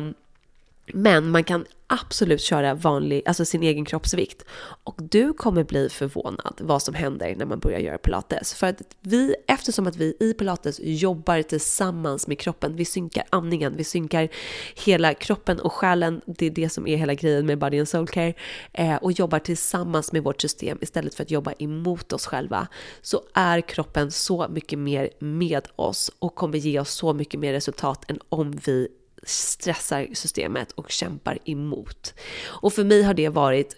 men 0.87 1.31
man 1.31 1.45
kan 1.45 1.65
absolut 1.87 2.41
köra 2.41 2.75
vanlig, 2.75 3.23
alltså 3.27 3.45
sin 3.45 3.63
egen 3.63 3.85
kroppsvikt. 3.85 4.45
Och 4.85 4.97
du 4.99 5.33
kommer 5.33 5.65
bli 5.65 5.89
förvånad 5.89 6.61
vad 6.61 6.83
som 6.83 6.95
händer 6.95 7.37
när 7.37 7.47
man 7.47 7.59
börjar 7.59 7.79
göra 7.79 7.99
pilates. 7.99 8.55
För 8.55 8.67
att 8.67 8.83
vi, 9.01 9.35
eftersom 9.47 9.87
att 9.87 9.97
vi 9.97 10.17
i 10.21 10.35
pilates 10.35 10.81
jobbar 10.83 11.43
tillsammans 11.43 12.27
med 12.27 12.39
kroppen, 12.39 12.77
vi 12.77 12.85
synkar 12.85 13.25
andningen, 13.31 13.77
vi 13.77 13.85
synkar 13.85 14.29
hela 14.75 15.15
kroppen 15.15 15.61
och 15.61 15.73
själen, 15.73 16.21
det 16.27 16.47
är 16.47 16.51
det 16.51 16.69
som 16.69 16.87
är 16.87 16.97
hela 16.97 17.15
grejen 17.15 17.47
med 17.47 17.59
Body 17.59 17.79
and 17.79 17.89
Soul 17.89 18.09
Care, 18.09 18.35
eh, 18.73 18.97
och 18.97 19.13
jobbar 19.13 19.39
tillsammans 19.39 20.13
med 20.13 20.23
vårt 20.23 20.41
system 20.41 20.79
istället 20.81 21.15
för 21.15 21.23
att 21.23 21.31
jobba 21.31 21.53
emot 21.59 22.13
oss 22.13 22.27
själva, 22.27 22.69
så 23.03 23.23
är 23.35 23.61
kroppen 23.61 24.11
så 24.11 24.49
mycket 24.49 24.79
mer 24.79 25.11
med 25.19 25.69
oss 25.77 26.11
och 26.19 26.35
kommer 26.35 26.59
ge 26.59 26.81
oss 26.81 26.91
så 26.91 27.13
mycket 27.13 27.41
mer 27.41 27.53
resultat 27.53 28.11
än 28.11 28.19
om 28.29 28.51
vi 28.67 28.89
stressar 29.27 30.09
systemet 30.13 30.73
och 30.73 30.91
kämpar 30.91 31.39
emot. 31.45 32.15
Och 32.45 32.73
för 32.73 32.85
mig 32.85 33.03
har 33.03 33.15
det 33.15 33.29
varit 33.29 33.77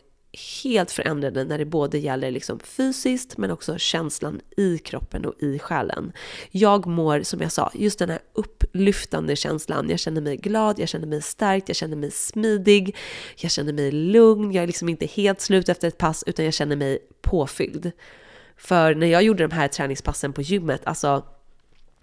helt 0.63 0.91
förändrande 0.91 1.45
när 1.45 1.59
det 1.59 1.65
både 1.65 1.99
gäller 1.99 2.31
liksom 2.31 2.61
fysiskt 2.61 3.39
men 3.39 3.51
också 3.51 3.79
känslan 3.79 4.41
i 4.57 4.79
kroppen 4.79 5.25
och 5.25 5.43
i 5.43 5.59
själen. 5.59 6.13
Jag 6.51 6.87
mår, 6.87 7.23
som 7.23 7.41
jag 7.41 7.53
sa, 7.53 7.71
just 7.75 7.99
den 7.99 8.11
här 8.11 8.19
upplyftande 8.33 9.37
känslan. 9.37 9.91
Jag 9.91 9.99
känner 9.99 10.21
mig 10.21 10.37
glad, 10.37 10.79
jag 10.79 10.89
känner 10.89 11.07
mig 11.07 11.23
stärkt, 11.23 11.69
jag 11.69 11.77
känner 11.77 11.97
mig 11.97 12.11
smidig, 12.11 12.97
jag 13.37 13.51
känner 13.51 13.73
mig 13.73 13.93
lugn, 13.93 14.53
jag 14.53 14.63
är 14.63 14.67
liksom 14.67 14.89
inte 14.89 15.07
helt 15.07 15.41
slut 15.41 15.69
efter 15.69 15.89
ett 15.89 15.99
pass 15.99 16.25
utan 16.27 16.45
jag 16.45 16.55
känner 16.55 16.77
mig 16.77 16.99
påfylld. 17.23 17.93
För 18.57 18.95
när 18.95 19.07
jag 19.07 19.23
gjorde 19.23 19.47
de 19.47 19.55
här 19.55 19.69
träningspassen 19.69 20.33
på 20.33 20.43
gymmet, 20.43 20.81
alltså 20.85 21.25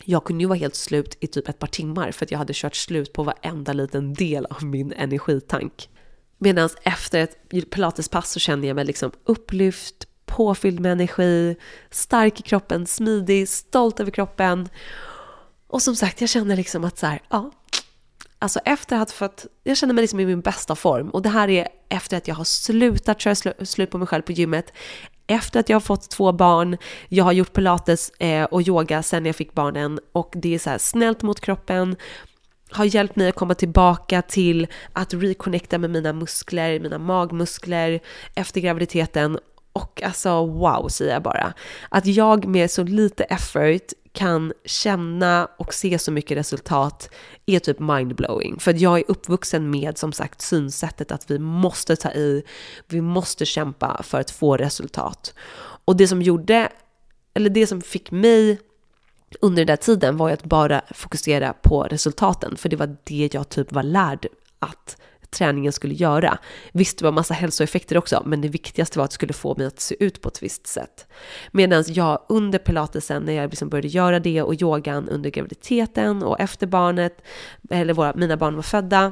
jag 0.06 0.24
kunde 0.24 0.44
ju 0.44 0.48
vara 0.48 0.60
helt 0.60 0.76
slut 0.76 1.18
i 1.20 1.28
typ 1.28 1.50
ett 1.50 1.60
par 1.60 1.68
timmar 1.68 2.12
för 2.12 2.26
att 2.26 2.32
jag 2.32 2.38
hade 2.38 2.54
kört 2.56 2.76
slut 2.76 3.14
på 3.14 3.24
varenda 3.24 3.74
liten 3.74 4.14
del 4.14 4.46
av 4.46 4.66
min 4.66 4.94
energitank. 4.94 5.90
Medan 6.38 6.70
efter 6.84 7.20
ett 7.20 7.70
pilatespass 7.70 8.32
så 8.32 8.40
kände 8.40 8.68
jag 8.68 8.76
mig 8.76 8.86
liksom 8.86 9.12
upplyft, 9.24 10.08
påfylld 10.26 10.80
med 10.80 10.92
energi, 10.92 11.56
stark 11.90 12.40
i 12.40 12.44
kroppen, 12.44 12.88
smidig, 12.88 13.50
stolt 13.50 14.00
över 14.00 14.12
kroppen. 14.12 14.70
Och 15.68 15.82
som 15.82 15.96
sagt, 15.96 16.22
jag 16.22 16.30
känner 16.30 16.56
liksom 16.56 16.84
att 16.84 16.98
så 16.98 17.06
här, 17.06 17.22
ja, 17.30 17.52
Alltså 18.44 18.60
efter 18.66 19.00
att 19.00 19.12
fått, 19.12 19.46
jag 19.64 19.78
känner 19.78 19.94
mig 19.94 20.02
liksom 20.02 20.20
i 20.20 20.26
min 20.26 20.42
bästa 20.42 20.76
form 20.76 21.10
och 21.10 21.22
det 21.22 21.30
här 21.30 21.50
är 21.50 21.68
efter 21.90 22.18
att 22.18 22.28
jag 22.28 22.36
har 22.36 22.44
slutat 22.44 23.22
köra 23.22 23.36
slut 23.66 23.92
på 23.92 23.98
mig 23.98 24.08
själv 24.08 24.22
på 24.22 24.32
gymmet, 24.32 24.74
efter 25.28 25.60
att 25.60 25.70
jag 25.70 25.76
har 25.76 25.82
fått 25.82 26.10
två 26.10 26.32
barn, 26.32 26.78
jag 27.10 27.24
har 27.24 27.32
gjort 27.32 27.54
pilates 27.54 28.10
eh, 28.10 28.44
och 28.44 28.68
yoga 28.68 29.04
sen 29.04 29.26
jag 29.26 29.36
fick 29.36 29.54
barnen 29.54 30.00
och 30.12 30.34
det 30.36 30.56
är 30.56 30.60
så 30.60 30.70
här 30.70 30.78
snällt 30.78 31.22
mot 31.22 31.40
kroppen, 31.40 31.96
har 32.72 32.86
hjälpt 32.86 33.16
mig 33.16 33.30
att 33.30 33.36
komma 33.36 33.56
tillbaka 33.56 34.22
till 34.22 34.68
att 34.94 35.14
reconnecta 35.14 35.78
med 35.78 35.90
mina 35.90 36.14
muskler, 36.14 36.80
mina 36.80 36.98
magmuskler 36.98 38.00
efter 38.36 38.62
graviditeten 38.62 39.40
och 39.74 40.04
alltså 40.04 40.46
wow 40.46 40.88
säger 40.88 41.14
jag 41.14 41.24
bara. 41.24 41.54
Att 41.90 42.06
jag 42.06 42.46
med 42.46 42.72
så 42.72 42.84
lite 42.84 43.24
effort 43.24 43.94
kan 44.14 44.54
känna 44.66 45.48
och 45.58 45.74
se 45.74 46.00
så 46.00 46.12
mycket 46.12 46.38
resultat 46.38 47.10
är 47.46 47.60
typ 47.60 47.80
mindblowing. 47.80 48.60
För 48.60 48.74
jag 48.74 49.00
är 49.00 49.04
uppvuxen 49.08 49.70
med 49.70 49.98
som 49.98 50.14
sagt 50.14 50.42
synsättet 50.42 51.12
att 51.12 51.32
vi 51.32 51.40
måste 51.40 51.96
ta 51.96 52.12
i, 52.12 52.44
vi 52.88 53.02
måste 53.02 53.46
kämpa 53.46 54.04
för 54.04 54.20
att 54.20 54.32
få 54.32 54.58
resultat. 54.58 55.34
Och 55.86 55.96
det 55.96 56.08
som 56.08 56.22
gjorde, 56.22 56.70
eller 57.34 57.50
det 57.50 57.68
som 57.68 57.82
fick 57.82 58.12
mig 58.12 58.60
under 59.42 59.62
den 59.62 59.68
där 59.68 59.76
tiden 59.76 60.18
var 60.18 60.28
ju 60.28 60.34
att 60.34 60.44
bara 60.44 60.82
fokusera 60.92 61.54
på 61.54 61.84
resultaten, 61.84 62.58
för 62.58 62.70
det 62.70 62.76
var 62.76 62.98
det 63.04 63.34
jag 63.34 63.50
typ 63.50 63.72
var 63.72 63.84
lärd 63.84 64.28
att 64.60 64.98
träningen 65.34 65.74
skulle 65.74 65.94
göra. 65.94 66.38
Visst, 66.72 66.98
det 66.98 67.06
var 67.06 67.12
massa 67.12 67.34
hälsoeffekter 67.34 67.98
också, 67.98 68.24
men 68.26 68.42
det 68.42 68.48
viktigaste 68.48 69.00
var 69.00 69.06
att 69.06 69.12
det 69.12 69.16
skulle 69.16 69.34
få 69.34 69.56
mig 69.56 69.68
att 69.68 69.80
se 69.80 70.04
ut 70.04 70.22
på 70.22 70.30
ett 70.30 70.44
visst 70.44 70.68
sätt. 70.68 71.08
Medan 71.52 71.84
jag 71.88 72.20
under 72.30 72.60
pilatesen, 72.60 73.24
när 73.24 73.34
jag 73.34 73.50
liksom 73.50 73.70
började 73.70 73.88
göra 73.88 74.20
det 74.20 74.42
och 74.42 74.62
yogan 74.62 75.10
under 75.10 75.30
graviditeten 75.30 76.24
och 76.24 76.40
efter 76.40 76.68
barnet, 76.68 77.22
eller 77.70 77.94
våra, 77.94 78.14
mina 78.16 78.38
barn 78.38 78.56
var 78.56 78.64
födda, 78.64 79.12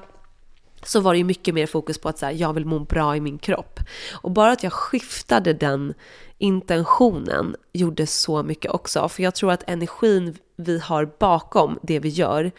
så 0.83 0.99
var 0.99 1.13
det 1.13 1.17
ju 1.17 1.23
mycket 1.23 1.53
mer 1.53 1.67
fokus 1.67 1.97
på 1.97 2.09
att 2.09 2.17
så 2.17 2.25
här, 2.25 2.33
jag 2.33 2.53
vill 2.53 2.65
må 2.65 2.79
bra 2.79 3.15
i 3.15 3.21
min 3.21 3.37
kropp. 3.37 3.79
Och 4.13 4.31
bara 4.31 4.51
att 4.51 4.63
jag 4.63 4.73
skiftade 4.73 5.53
den 5.53 5.93
intentionen 6.37 7.55
gjorde 7.73 8.07
så 8.07 8.43
mycket 8.43 8.71
också. 8.71 9.09
För 9.09 9.23
jag 9.23 9.35
tror 9.35 9.51
att 9.51 9.69
energin 9.69 10.37
vi 10.55 10.79
har 10.79 11.09
bakom 11.19 11.79
det 11.83 11.99
vi 11.99 12.09
gör 12.09 12.51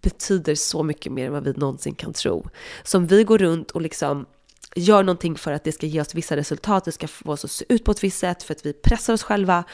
betyder 0.00 0.54
så 0.54 0.82
mycket 0.82 1.12
mer 1.12 1.26
än 1.26 1.32
vad 1.32 1.44
vi 1.44 1.52
någonsin 1.52 1.94
kan 1.94 2.12
tro. 2.12 2.48
Så 2.84 2.98
om 2.98 3.06
vi 3.06 3.24
går 3.24 3.38
runt 3.38 3.70
och 3.70 3.82
liksom 3.82 4.26
gör 4.74 5.02
någonting 5.02 5.36
för 5.36 5.52
att 5.52 5.64
det 5.64 5.72
ska 5.72 5.86
ge 5.86 6.00
oss 6.00 6.14
vissa 6.14 6.36
resultat, 6.36 6.84
det 6.84 6.92
ska 6.92 7.08
få 7.08 7.32
oss 7.32 7.44
att 7.44 7.50
se 7.50 7.64
ut 7.68 7.84
på 7.84 7.90
ett 7.90 8.04
visst 8.04 8.18
sätt, 8.18 8.42
för 8.42 8.54
att 8.54 8.66
vi 8.66 8.72
pressar 8.72 9.12
oss 9.12 9.22
själva, 9.22 9.64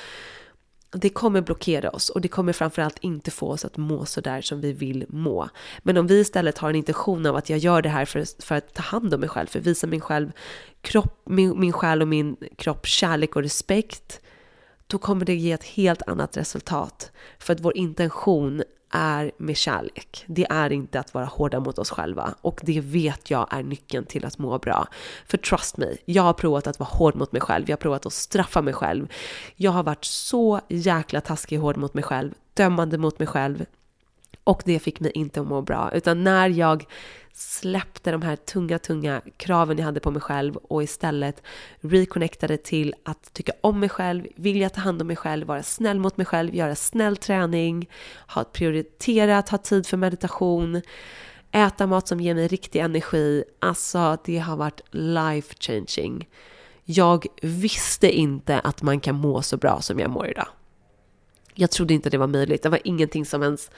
det 0.93 1.09
kommer 1.09 1.41
blockera 1.41 1.91
oss 1.91 2.09
och 2.09 2.21
det 2.21 2.29
kommer 2.29 2.53
framförallt 2.53 2.99
inte 3.01 3.31
få 3.31 3.49
oss 3.49 3.65
att 3.65 3.77
må 3.77 4.05
så 4.05 4.21
där 4.21 4.41
som 4.41 4.61
vi 4.61 4.73
vill 4.73 5.07
må. 5.09 5.49
Men 5.83 5.97
om 5.97 6.07
vi 6.07 6.21
istället 6.21 6.59
har 6.59 6.71
en 6.71 6.77
intention 6.77 7.27
av 7.27 7.37
att 7.37 7.51
jag 7.51 7.59
gör 7.59 7.83
det 7.83 7.89
här 7.89 8.05
för, 8.05 8.43
för 8.43 8.55
att 8.55 8.75
ta 8.75 8.83
hand 8.83 9.15
om 9.15 9.21
mig 9.21 9.29
själv, 9.29 9.47
för 9.47 9.59
att 9.59 9.67
visa 9.67 9.87
min 9.87 10.01
själv, 10.01 10.33
kropp, 10.81 11.23
min, 11.25 11.61
min 11.61 11.73
själ 11.73 12.03
och 12.03 12.09
min 12.09 12.37
kropp 12.57 12.87
kärlek 12.87 13.37
och 13.37 13.43
respekt, 13.43 14.21
då 14.87 14.99
kommer 14.99 15.25
det 15.25 15.35
ge 15.35 15.53
ett 15.53 15.65
helt 15.65 16.03
annat 16.09 16.37
resultat. 16.37 17.13
För 17.39 17.53
att 17.53 17.61
vår 17.61 17.77
intention 17.77 18.63
är 18.91 19.33
med 19.37 19.57
kärlek. 19.57 20.25
Det 20.27 20.47
är 20.51 20.73
inte 20.73 21.01
att 21.01 21.15
vara 21.15 21.25
hårda 21.25 21.61
mot 21.61 21.79
oss 21.79 21.91
själva 21.91 22.35
och 22.41 22.61
det 22.65 22.81
vet 22.81 23.31
jag 23.31 23.47
är 23.51 23.63
nyckeln 23.63 24.05
till 24.05 24.25
att 24.25 24.39
må 24.39 24.59
bra. 24.59 24.87
För 25.27 25.39
trust 25.39 25.77
me, 25.77 25.87
jag 26.05 26.23
har 26.23 26.33
provat 26.33 26.67
att 26.67 26.79
vara 26.79 26.91
hård 26.91 27.15
mot 27.15 27.33
mig 27.33 27.41
själv. 27.41 27.71
Jag 27.71 27.77
har 27.77 27.81
provat 27.81 28.07
att 28.07 28.13
straffa 28.13 28.63
mig 28.63 28.75
själv. 28.75 29.09
Jag 29.57 29.71
har 29.71 29.83
varit 29.83 30.05
så 30.05 30.61
jäkla 30.69 31.21
taskig 31.21 31.59
och 31.59 31.65
hård 31.65 31.77
mot 31.77 31.95
mig 31.95 32.05
själv, 32.05 32.35
dömande 32.55 32.99
mot 32.99 33.19
mig 33.19 33.29
själv. 33.29 33.65
Och 34.45 34.63
det 34.65 34.79
fick 34.79 35.01
mig 35.01 35.11
inte 35.15 35.41
att 35.41 35.47
må 35.47 35.63
bra, 35.63 35.91
utan 35.95 36.25
när 36.25 36.49
jag 36.49 36.85
släppte 37.33 38.11
de 38.11 38.23
här 38.23 38.37
tunga, 38.37 38.79
tunga 38.79 39.21
kraven 39.37 39.79
jag 39.79 39.85
hade 39.85 40.01
på 40.01 40.11
mig 40.11 40.23
själv 40.23 40.57
och 40.57 40.83
istället 40.83 41.43
reconnectade 41.81 42.57
till 42.57 42.95
att 43.05 43.35
tycka 43.35 43.53
om 43.61 43.81
mig 43.81 43.89
själv, 43.89 44.27
vilja 44.37 44.71
ta 44.71 44.81
hand 44.81 45.01
om 45.01 45.07
mig 45.07 45.17
själv, 45.17 45.47
vara 45.47 45.63
snäll 45.63 46.01
mot 46.01 46.17
mig 46.17 46.27
själv, 46.27 46.55
göra 46.55 46.75
snäll 46.75 47.17
träning, 47.17 47.89
ha 48.29 48.45
prioriterat, 48.45 49.49
ha 49.49 49.59
tid 49.59 49.87
för 49.87 49.97
meditation, 49.97 50.83
äta 51.53 51.87
mat 51.87 52.09
som 52.09 52.21
ger 52.21 52.35
mig 52.35 52.49
riktig 52.49 52.81
energi. 52.81 53.45
Alltså, 53.59 54.19
det 54.25 54.39
har 54.39 54.57
varit 54.57 54.81
life 54.91 55.55
changing. 55.61 56.29
Jag 56.85 57.27
visste 57.43 58.11
inte 58.11 58.61
att 58.61 58.83
man 58.83 59.01
kan 59.01 59.15
må 59.15 59.43
så 59.43 59.57
bra 59.57 59.81
som 59.81 59.99
jag 59.99 60.11
mår 60.11 60.29
idag. 60.29 60.49
Jag 61.55 61.71
trodde 61.71 61.95
inte 61.95 62.11
det 62.11 62.19
var 62.19 62.27
möjligt. 62.27 62.63
Det 62.63 62.69
var 62.69 62.81
ingenting 62.85 63.27
som 63.27 63.43
ens 63.43 63.71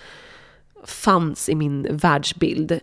fanns 0.85 1.49
i 1.49 1.55
min 1.55 1.97
världsbild. 1.97 2.81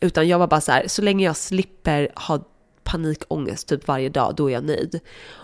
Utan 0.00 0.28
jag 0.28 0.38
var 0.38 0.46
bara 0.46 0.60
så 0.60 0.72
här, 0.72 0.88
så 0.88 1.02
länge 1.02 1.24
jag 1.24 1.36
slipper 1.36 2.08
ha 2.14 2.44
panikångest 2.82 3.68
typ 3.68 3.88
varje 3.88 4.08
dag, 4.08 4.34
då 4.36 4.50
är 4.50 4.54
jag 4.54 4.64
nöjd. 4.64 5.00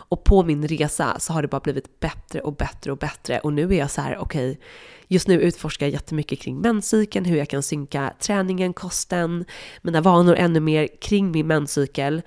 Och 0.09 0.25
på 0.25 0.43
min 0.43 0.69
resa 0.69 1.17
så 1.19 1.33
har 1.33 1.43
det 1.43 1.49
bara 1.49 1.61
blivit 1.61 2.01
bättre 2.01 2.41
och 2.41 2.53
bättre 2.53 2.93
och 2.93 2.99
bättre. 2.99 3.39
Och 3.39 3.53
nu 3.53 3.75
är 3.75 3.79
jag 3.79 3.91
så 3.91 4.01
här, 4.01 4.19
okej, 4.19 4.51
okay, 4.51 4.63
just 5.09 5.29
nu 5.29 5.41
utforskar 5.41 5.87
jag 5.87 5.93
jättemycket 5.93 6.41
kring 6.41 6.61
menscykeln, 6.61 7.25
hur 7.25 7.37
jag 7.37 7.49
kan 7.49 7.63
synka 7.63 8.13
träningen, 8.21 8.73
kosten, 8.73 9.45
mina 9.83 10.01
vanor 10.01 10.35
ännu 10.35 10.61
mer 10.61 10.89
kring 11.01 11.31
min 11.31 11.47
menscykel. 11.47 12.23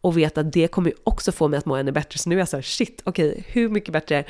Och 0.00 0.18
vet 0.18 0.38
att 0.38 0.52
det 0.52 0.68
kommer 0.68 0.90
ju 0.90 0.96
också 1.04 1.32
få 1.32 1.48
mig 1.48 1.58
att 1.58 1.66
må 1.66 1.76
ännu 1.76 1.92
bättre. 1.92 2.18
Så 2.18 2.28
nu 2.28 2.34
är 2.34 2.38
jag 2.38 2.48
så 2.48 2.56
här, 2.56 2.62
shit, 2.62 3.02
okej, 3.04 3.30
okay, 3.30 3.42
hur 3.46 3.68
mycket 3.68 3.92
bättre 3.92 4.24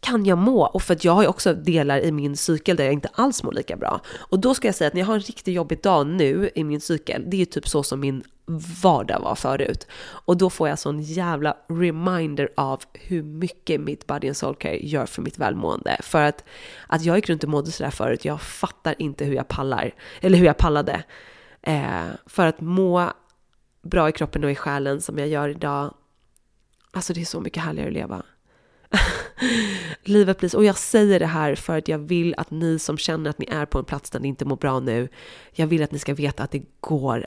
kan 0.00 0.24
jag 0.24 0.38
må? 0.38 0.66
Och 0.66 0.82
för 0.82 0.94
att 0.94 1.04
jag 1.04 1.12
har 1.12 1.22
ju 1.22 1.28
också 1.28 1.54
delar 1.54 2.00
i 2.00 2.12
min 2.12 2.36
cykel 2.36 2.76
där 2.76 2.84
jag 2.84 2.92
inte 2.92 3.08
alls 3.12 3.42
mår 3.42 3.52
lika 3.52 3.76
bra. 3.76 4.00
Och 4.18 4.38
då 4.38 4.54
ska 4.54 4.68
jag 4.68 4.74
säga 4.74 4.88
att 4.88 4.94
när 4.94 5.00
jag 5.00 5.06
har 5.06 5.14
en 5.14 5.20
riktigt 5.20 5.54
jobbig 5.54 5.82
dag 5.82 6.06
nu 6.06 6.50
i 6.54 6.64
min 6.64 6.80
cykel, 6.80 7.24
det 7.26 7.36
är 7.36 7.38
ju 7.38 7.44
typ 7.44 7.68
så 7.68 7.82
som 7.82 8.00
min 8.00 8.22
vardag 8.82 9.20
var 9.20 9.34
förut. 9.34 9.86
Och 10.00 10.36
då 10.36 10.50
får 10.50 10.68
jag 10.68 10.78
sån 10.78 11.00
jävla 11.00 11.56
reminder 11.68 12.48
av 12.56 12.82
hur 12.92 13.22
mycket 13.22 13.80
mitt 13.80 14.06
body 14.06 14.26
and 14.26 14.36
soul 14.36 14.54
care 14.54 14.86
gör 14.86 15.06
för 15.06 15.22
mitt 15.22 15.38
välmående. 15.38 15.96
För 16.02 16.22
att, 16.22 16.44
att 16.86 17.02
jag 17.02 17.16
gick 17.16 17.28
runt 17.28 17.44
och 17.44 17.50
mådde 17.50 17.72
sådär 17.72 17.90
förut, 17.90 18.24
jag 18.24 18.40
fattar 18.40 18.94
inte 18.98 19.24
hur 19.24 19.34
jag 19.34 19.48
pallar, 19.48 19.94
eller 20.20 20.38
hur 20.38 20.46
jag 20.46 20.56
pallade. 20.56 21.04
Eh, 21.62 22.06
för 22.26 22.46
att 22.46 22.60
må 22.60 23.12
bra 23.82 24.08
i 24.08 24.12
kroppen 24.12 24.44
och 24.44 24.50
i 24.50 24.54
själen 24.54 25.00
som 25.00 25.18
jag 25.18 25.28
gör 25.28 25.48
idag, 25.48 25.94
alltså 26.90 27.12
det 27.12 27.20
är 27.20 27.24
så 27.24 27.40
mycket 27.40 27.62
härligare 27.62 27.88
att 27.88 27.94
leva. 27.94 28.22
Livet 30.02 30.38
blir 30.38 30.56
Och 30.56 30.64
jag 30.64 30.78
säger 30.78 31.18
det 31.18 31.26
här 31.26 31.54
för 31.54 31.78
att 31.78 31.88
jag 31.88 31.98
vill 31.98 32.34
att 32.36 32.50
ni 32.50 32.78
som 32.78 32.98
känner 32.98 33.30
att 33.30 33.38
ni 33.38 33.46
är 33.50 33.66
på 33.66 33.78
en 33.78 33.84
plats 33.84 34.10
där 34.10 34.20
ni 34.20 34.28
inte 34.28 34.44
mår 34.44 34.56
bra 34.56 34.80
nu, 34.80 35.08
jag 35.52 35.66
vill 35.66 35.82
att 35.82 35.92
ni 35.92 35.98
ska 35.98 36.14
veta 36.14 36.42
att 36.42 36.50
det 36.50 36.62
går 36.80 37.26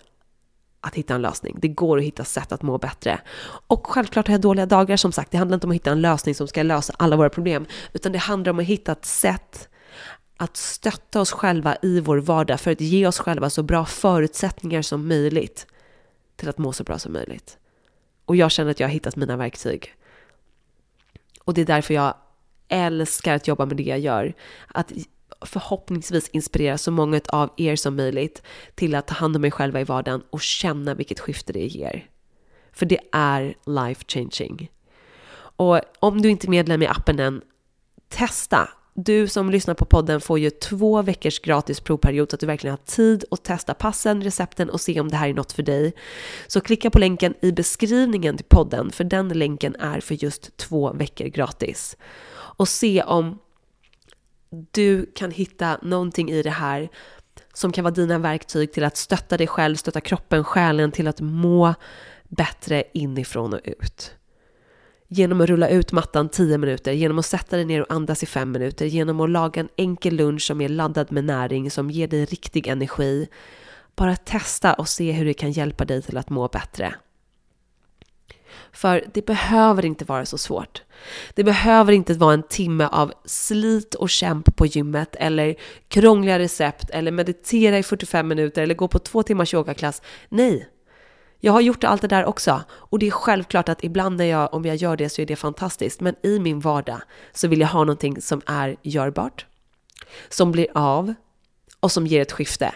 att 0.81 0.95
hitta 0.95 1.15
en 1.15 1.21
lösning. 1.21 1.57
Det 1.61 1.67
går 1.67 1.97
att 1.97 2.03
hitta 2.03 2.23
sätt 2.23 2.51
att 2.51 2.61
må 2.61 2.77
bättre. 2.77 3.21
Och 3.67 3.87
självklart 3.87 4.27
har 4.27 4.33
jag 4.33 4.41
dåliga 4.41 4.65
dagar 4.65 4.97
som 4.97 5.11
sagt. 5.11 5.31
Det 5.31 5.37
handlar 5.37 5.55
inte 5.55 5.67
om 5.67 5.71
att 5.71 5.75
hitta 5.75 5.91
en 5.91 6.01
lösning 6.01 6.35
som 6.35 6.47
ska 6.47 6.63
lösa 6.63 6.93
alla 6.97 7.15
våra 7.15 7.29
problem, 7.29 7.65
utan 7.93 8.11
det 8.11 8.17
handlar 8.17 8.51
om 8.51 8.59
att 8.59 8.65
hitta 8.65 8.91
ett 8.91 9.05
sätt 9.05 9.69
att 10.37 10.57
stötta 10.57 11.21
oss 11.21 11.31
själva 11.31 11.77
i 11.81 11.99
vår 11.99 12.17
vardag 12.17 12.59
för 12.59 12.71
att 12.71 12.81
ge 12.81 13.07
oss 13.07 13.19
själva 13.19 13.49
så 13.49 13.63
bra 13.63 13.85
förutsättningar 13.85 14.81
som 14.81 15.07
möjligt 15.07 15.67
till 16.35 16.49
att 16.49 16.57
må 16.57 16.73
så 16.73 16.83
bra 16.83 16.99
som 16.99 17.13
möjligt. 17.13 17.57
Och 18.25 18.35
jag 18.35 18.51
känner 18.51 18.71
att 18.71 18.79
jag 18.79 18.87
har 18.87 18.93
hittat 18.93 19.15
mina 19.15 19.37
verktyg. 19.37 19.95
Och 21.45 21.53
det 21.53 21.61
är 21.61 21.65
därför 21.65 21.93
jag 21.93 22.13
älskar 22.67 23.35
att 23.35 23.47
jobba 23.47 23.65
med 23.65 23.77
det 23.77 23.83
jag 23.83 23.99
gör. 23.99 24.33
Att 24.67 24.91
förhoppningsvis 25.45 26.29
inspirera 26.29 26.77
så 26.77 26.91
många 26.91 27.21
av 27.27 27.53
er 27.57 27.75
som 27.75 27.95
möjligt 27.95 28.43
till 28.75 28.95
att 28.95 29.07
ta 29.07 29.13
hand 29.13 29.35
om 29.35 29.45
er 29.45 29.49
själva 29.49 29.81
i 29.81 29.83
vardagen 29.83 30.23
och 30.29 30.41
känna 30.41 30.93
vilket 30.93 31.19
skifte 31.19 31.53
det 31.53 31.65
ger. 31.65 32.05
För 32.71 32.85
det 32.85 32.99
är 33.11 33.55
life 33.65 34.03
changing. 34.07 34.71
Och 35.55 35.81
om 35.99 36.21
du 36.21 36.29
inte 36.29 36.47
är 36.47 36.49
medlem 36.49 36.81
i 36.81 36.87
appen 36.87 37.19
än, 37.19 37.41
testa 38.09 38.69
du 38.93 39.27
som 39.27 39.49
lyssnar 39.49 39.73
på 39.73 39.85
podden 39.85 40.21
får 40.21 40.39
ju 40.39 40.49
två 40.49 41.01
veckors 41.01 41.39
gratis 41.39 41.79
provperiod 41.79 42.29
så 42.29 42.35
att 42.35 42.39
du 42.39 42.45
verkligen 42.45 42.71
har 42.71 42.85
tid 42.85 43.25
att 43.31 43.43
testa 43.43 43.73
passen, 43.73 44.21
recepten 44.21 44.69
och 44.69 44.81
se 44.81 44.99
om 44.99 45.09
det 45.09 45.17
här 45.17 45.29
är 45.29 45.33
något 45.33 45.51
för 45.51 45.63
dig. 45.63 45.93
Så 46.47 46.61
klicka 46.61 46.89
på 46.89 46.99
länken 46.99 47.33
i 47.41 47.51
beskrivningen 47.51 48.37
till 48.37 48.45
podden 48.45 48.91
för 48.91 49.03
den 49.03 49.29
länken 49.29 49.75
är 49.75 49.99
för 49.99 50.23
just 50.23 50.57
två 50.57 50.93
veckor 50.93 51.25
gratis. 51.25 51.97
Och 52.33 52.67
se 52.67 53.03
om 53.03 53.39
du 54.71 55.11
kan 55.15 55.31
hitta 55.31 55.79
någonting 55.81 56.31
i 56.31 56.41
det 56.41 56.49
här 56.49 56.89
som 57.53 57.71
kan 57.71 57.83
vara 57.83 57.93
dina 57.93 58.17
verktyg 58.17 58.71
till 58.71 58.83
att 58.83 58.97
stötta 58.97 59.37
dig 59.37 59.47
själv, 59.47 59.75
stötta 59.75 60.01
kroppen, 60.01 60.43
själen 60.43 60.91
till 60.91 61.07
att 61.07 61.21
må 61.21 61.73
bättre 62.27 62.83
inifrån 62.93 63.53
och 63.53 63.59
ut 63.63 64.15
genom 65.13 65.41
att 65.41 65.49
rulla 65.49 65.69
ut 65.69 65.91
mattan 65.91 66.29
10 66.29 66.57
minuter, 66.57 66.91
genom 66.91 67.19
att 67.19 67.25
sätta 67.25 67.55
dig 67.55 67.65
ner 67.65 67.81
och 67.81 67.91
andas 67.91 68.23
i 68.23 68.25
5 68.25 68.51
minuter, 68.51 68.85
genom 68.85 69.19
att 69.19 69.29
laga 69.29 69.61
en 69.61 69.69
enkel 69.75 70.15
lunch 70.15 70.41
som 70.41 70.61
är 70.61 70.69
laddad 70.69 71.11
med 71.11 71.23
näring, 71.23 71.71
som 71.71 71.91
ger 71.91 72.07
dig 72.07 72.25
riktig 72.25 72.67
energi. 72.67 73.27
Bara 73.95 74.15
testa 74.15 74.73
och 74.73 74.87
se 74.87 75.11
hur 75.11 75.25
det 75.25 75.33
kan 75.33 75.51
hjälpa 75.51 75.85
dig 75.85 76.01
till 76.01 76.17
att 76.17 76.29
må 76.29 76.47
bättre. 76.47 76.95
För 78.71 79.05
det 79.13 79.25
behöver 79.25 79.85
inte 79.85 80.05
vara 80.05 80.25
så 80.25 80.37
svårt. 80.37 80.83
Det 81.33 81.43
behöver 81.43 81.93
inte 81.93 82.13
vara 82.13 82.33
en 82.33 82.43
timme 82.43 82.87
av 82.91 83.13
slit 83.25 83.95
och 83.95 84.09
kämp 84.09 84.55
på 84.55 84.65
gymmet 84.65 85.15
eller 85.19 85.55
krångliga 85.87 86.39
recept 86.39 86.89
eller 86.89 87.11
meditera 87.11 87.77
i 87.77 87.83
45 87.83 88.27
minuter 88.27 88.61
eller 88.61 88.75
gå 88.75 88.87
på 88.87 88.99
två 88.99 89.23
timmars 89.23 89.53
yogaklass. 89.53 90.01
Nej, 90.29 90.69
jag 91.43 91.53
har 91.53 91.61
gjort 91.61 91.83
allt 91.83 92.01
det 92.01 92.07
där 92.07 92.25
också 92.25 92.63
och 92.71 92.99
det 92.99 93.07
är 93.07 93.11
självklart 93.11 93.69
att 93.69 93.83
ibland 93.83 94.17
när 94.17 94.25
jag, 94.25 94.53
om 94.53 94.65
jag 94.65 94.75
gör 94.75 94.97
det 94.97 95.09
så 95.09 95.21
är 95.21 95.25
det 95.25 95.35
fantastiskt. 95.35 96.01
Men 96.01 96.15
i 96.23 96.39
min 96.39 96.59
vardag 96.59 97.01
så 97.33 97.47
vill 97.47 97.59
jag 97.59 97.67
ha 97.67 97.79
någonting 97.79 98.21
som 98.21 98.41
är 98.45 98.75
görbart, 98.81 99.45
som 100.29 100.51
blir 100.51 100.67
av 100.73 101.13
och 101.79 101.91
som 101.91 102.07
ger 102.07 102.21
ett 102.21 102.31
skifte. 102.31 102.73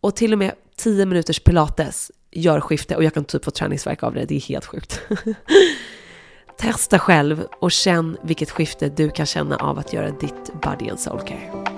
Och 0.00 0.16
till 0.16 0.32
och 0.32 0.38
med 0.38 0.52
10 0.76 1.06
minuters 1.06 1.40
pilates 1.40 2.10
gör 2.30 2.60
skifte 2.60 2.96
och 2.96 3.04
jag 3.04 3.14
kan 3.14 3.24
typ 3.24 3.44
få 3.44 3.50
träningsverk 3.50 4.02
av 4.02 4.14
det. 4.14 4.24
Det 4.24 4.36
är 4.36 4.40
helt 4.40 4.66
sjukt. 4.66 5.00
Testa 6.58 6.98
själv 6.98 7.46
och 7.60 7.72
känn 7.72 8.16
vilket 8.22 8.50
skifte 8.50 8.88
du 8.88 9.10
kan 9.10 9.26
känna 9.26 9.56
av 9.56 9.78
att 9.78 9.92
göra 9.92 10.10
ditt 10.10 10.52
body 10.62 10.90
and 10.90 11.00
soul 11.00 11.20
care. 11.20 11.77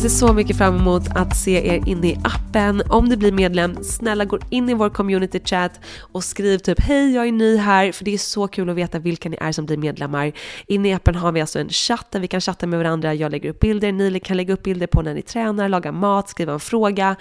Jag 0.00 0.10
ser 0.10 0.26
så 0.26 0.32
mycket 0.32 0.58
fram 0.58 0.76
emot 0.76 1.02
att 1.14 1.36
se 1.36 1.74
er 1.74 1.82
inne 1.86 2.06
i 2.06 2.18
appen. 2.24 2.82
Om 2.88 3.08
du 3.08 3.16
blir 3.16 3.32
medlem, 3.32 3.84
snälla 3.84 4.24
gå 4.24 4.38
in 4.50 4.68
i 4.68 4.74
vår 4.74 4.90
community 4.90 5.40
chat 5.44 5.80
och 6.12 6.24
skriv 6.24 6.58
typ 6.58 6.80
hej 6.80 7.14
jag 7.14 7.28
är 7.28 7.32
ny 7.32 7.56
här 7.56 7.92
för 7.92 8.04
det 8.04 8.14
är 8.14 8.18
så 8.18 8.48
kul 8.48 8.70
att 8.70 8.76
veta 8.76 8.98
vilka 8.98 9.28
ni 9.28 9.36
är 9.40 9.52
som 9.52 9.66
blir 9.66 9.76
medlemmar. 9.76 10.32
Inne 10.66 10.88
i 10.88 10.92
appen 10.92 11.14
har 11.14 11.32
vi 11.32 11.40
alltså 11.40 11.58
en 11.58 11.68
chatt 11.68 12.06
där 12.10 12.20
vi 12.20 12.26
kan 12.26 12.40
chatta 12.40 12.66
med 12.66 12.78
varandra. 12.78 13.14
Jag 13.14 13.30
lägger 13.30 13.50
upp 13.50 13.60
bilder, 13.60 13.92
ni 13.92 14.20
kan 14.20 14.36
lägga 14.36 14.54
upp 14.54 14.62
bilder 14.62 14.86
på 14.86 15.02
när 15.02 15.14
ni 15.14 15.22
tränar, 15.22 15.68
lagar 15.68 15.92
mat, 15.92 16.28
skriva 16.28 16.52
en 16.52 16.60
fråga 16.60 17.16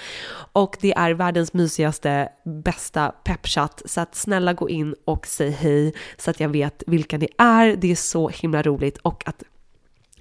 och 0.51 0.77
det 0.81 0.93
är 0.93 1.11
världens 1.11 1.53
mysigaste, 1.53 2.29
bästa 2.63 3.11
peppchatt. 3.23 3.81
Så 3.85 4.01
att 4.01 4.15
snälla 4.15 4.53
gå 4.53 4.69
in 4.69 4.95
och 5.05 5.27
säg 5.27 5.49
hej 5.49 5.93
så 6.17 6.29
att 6.29 6.39
jag 6.39 6.49
vet 6.49 6.83
vilka 6.87 7.17
ni 7.17 7.27
är. 7.37 7.75
Det 7.75 7.91
är 7.91 7.95
så 7.95 8.29
himla 8.29 8.61
roligt 8.61 8.97
och 8.97 9.23
att 9.27 9.43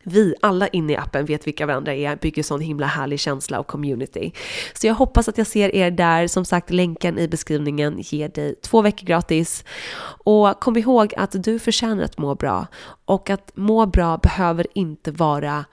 vi 0.08 0.34
alla 0.40 0.68
inne 0.68 0.92
i 0.92 0.96
appen 0.96 1.24
vet 1.24 1.46
vilka 1.46 1.66
varandra 1.66 1.94
är, 1.94 2.16
bygger 2.16 2.42
sån 2.42 2.60
himla 2.60 2.86
härlig 2.86 3.20
känsla 3.20 3.60
och 3.60 3.66
community. 3.66 4.32
Så 4.74 4.86
jag 4.86 4.94
hoppas 4.94 5.28
att 5.28 5.38
jag 5.38 5.46
ser 5.46 5.74
er 5.74 5.90
där. 5.90 6.26
Som 6.26 6.44
sagt, 6.44 6.70
länken 6.70 7.18
i 7.18 7.28
beskrivningen 7.28 7.98
ger 7.98 8.28
dig 8.28 8.54
två 8.54 8.82
veckor 8.82 9.06
gratis. 9.06 9.64
Och 10.24 10.60
kom 10.60 10.76
ihåg 10.76 11.14
att 11.16 11.44
du 11.44 11.58
förtjänar 11.58 12.04
att 12.04 12.18
må 12.18 12.34
bra. 12.34 12.66
Och 13.04 13.30
att 13.30 13.56
må 13.56 13.86
bra 13.86 14.16
behöver 14.16 14.66
inte 14.74 15.10
vara 15.10 15.64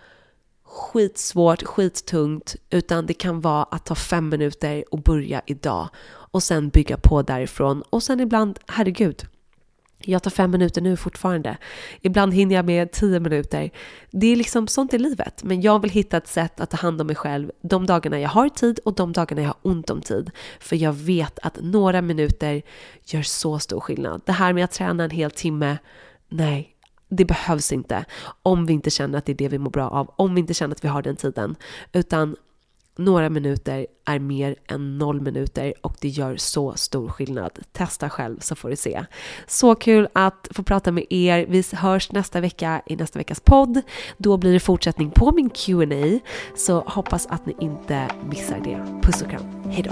skitsvårt, 0.75 1.63
skittungt, 1.63 2.55
utan 2.69 3.05
det 3.05 3.13
kan 3.13 3.41
vara 3.41 3.63
att 3.63 3.85
ta 3.85 3.95
fem 3.95 4.29
minuter 4.29 4.83
och 4.91 5.01
börja 5.01 5.41
idag 5.45 5.89
och 6.07 6.43
sen 6.43 6.69
bygga 6.69 6.97
på 6.97 7.21
därifrån 7.21 7.83
och 7.89 8.03
sen 8.03 8.19
ibland, 8.19 8.59
herregud, 8.67 9.27
jag 10.05 10.23
tar 10.23 10.31
fem 10.31 10.51
minuter 10.51 10.81
nu 10.81 10.97
fortfarande. 10.97 11.57
Ibland 12.01 12.33
hinner 12.33 12.55
jag 12.55 12.65
med 12.65 12.91
tio 12.91 13.19
minuter. 13.19 13.71
Det 14.11 14.27
är 14.27 14.35
liksom 14.35 14.67
sånt 14.67 14.93
i 14.93 14.97
livet. 14.97 15.43
Men 15.43 15.61
jag 15.61 15.81
vill 15.81 15.91
hitta 15.91 16.17
ett 16.17 16.27
sätt 16.27 16.59
att 16.59 16.69
ta 16.69 16.77
hand 16.77 17.01
om 17.01 17.07
mig 17.07 17.15
själv 17.15 17.51
de 17.61 17.85
dagarna 17.85 18.19
jag 18.19 18.29
har 18.29 18.49
tid 18.49 18.79
och 18.85 18.95
de 18.95 19.13
dagarna 19.13 19.41
jag 19.41 19.49
har 19.49 19.57
ont 19.61 19.89
om 19.89 20.01
tid. 20.01 20.31
För 20.59 20.75
jag 20.75 20.93
vet 20.93 21.39
att 21.39 21.57
några 21.61 22.01
minuter 22.01 22.61
gör 23.03 23.21
så 23.21 23.59
stor 23.59 23.79
skillnad. 23.79 24.21
Det 24.25 24.31
här 24.31 24.53
med 24.53 24.63
att 24.63 24.71
träna 24.71 25.03
en 25.03 25.09
hel 25.09 25.31
timme, 25.31 25.77
nej, 26.29 26.75
det 27.09 27.25
behövs 27.25 27.71
inte. 27.71 28.05
Om 28.43 28.65
vi 28.65 28.73
inte 28.73 28.89
känner 28.89 29.17
att 29.17 29.25
det 29.25 29.31
är 29.31 29.37
det 29.37 29.47
vi 29.47 29.57
mår 29.57 29.71
bra 29.71 29.89
av. 29.89 30.13
Om 30.17 30.35
vi 30.35 30.41
inte 30.41 30.53
känner 30.53 30.75
att 30.75 30.83
vi 30.83 30.87
har 30.87 31.01
den 31.01 31.15
tiden. 31.15 31.55
Utan 31.93 32.35
några 32.95 33.29
minuter 33.29 33.87
är 34.05 34.19
mer 34.19 34.55
än 34.67 34.97
noll 34.97 35.21
minuter 35.21 35.73
och 35.81 35.95
det 36.01 36.07
gör 36.07 36.37
så 36.37 36.73
stor 36.75 37.09
skillnad. 37.09 37.59
Testa 37.71 38.09
själv 38.09 38.39
så 38.39 38.55
får 38.55 38.69
du 38.69 38.75
se. 38.75 39.05
Så 39.47 39.75
kul 39.75 40.07
att 40.13 40.47
få 40.51 40.63
prata 40.63 40.91
med 40.91 41.05
er. 41.09 41.45
Vi 41.49 41.63
hörs 41.73 42.11
nästa 42.11 42.41
vecka 42.41 42.81
i 42.85 42.95
nästa 42.95 43.19
veckas 43.19 43.39
podd. 43.39 43.81
Då 44.17 44.37
blir 44.37 44.53
det 44.53 44.59
fortsättning 44.59 45.11
på 45.11 45.31
min 45.31 45.49
Q&A 45.49 46.19
så 46.55 46.79
hoppas 46.79 47.27
att 47.27 47.45
ni 47.45 47.55
inte 47.59 48.07
missar 48.29 48.59
det. 48.63 49.01
Puss 49.01 49.21
och 49.21 49.29
kram. 49.29 49.71
hejdå! 49.71 49.91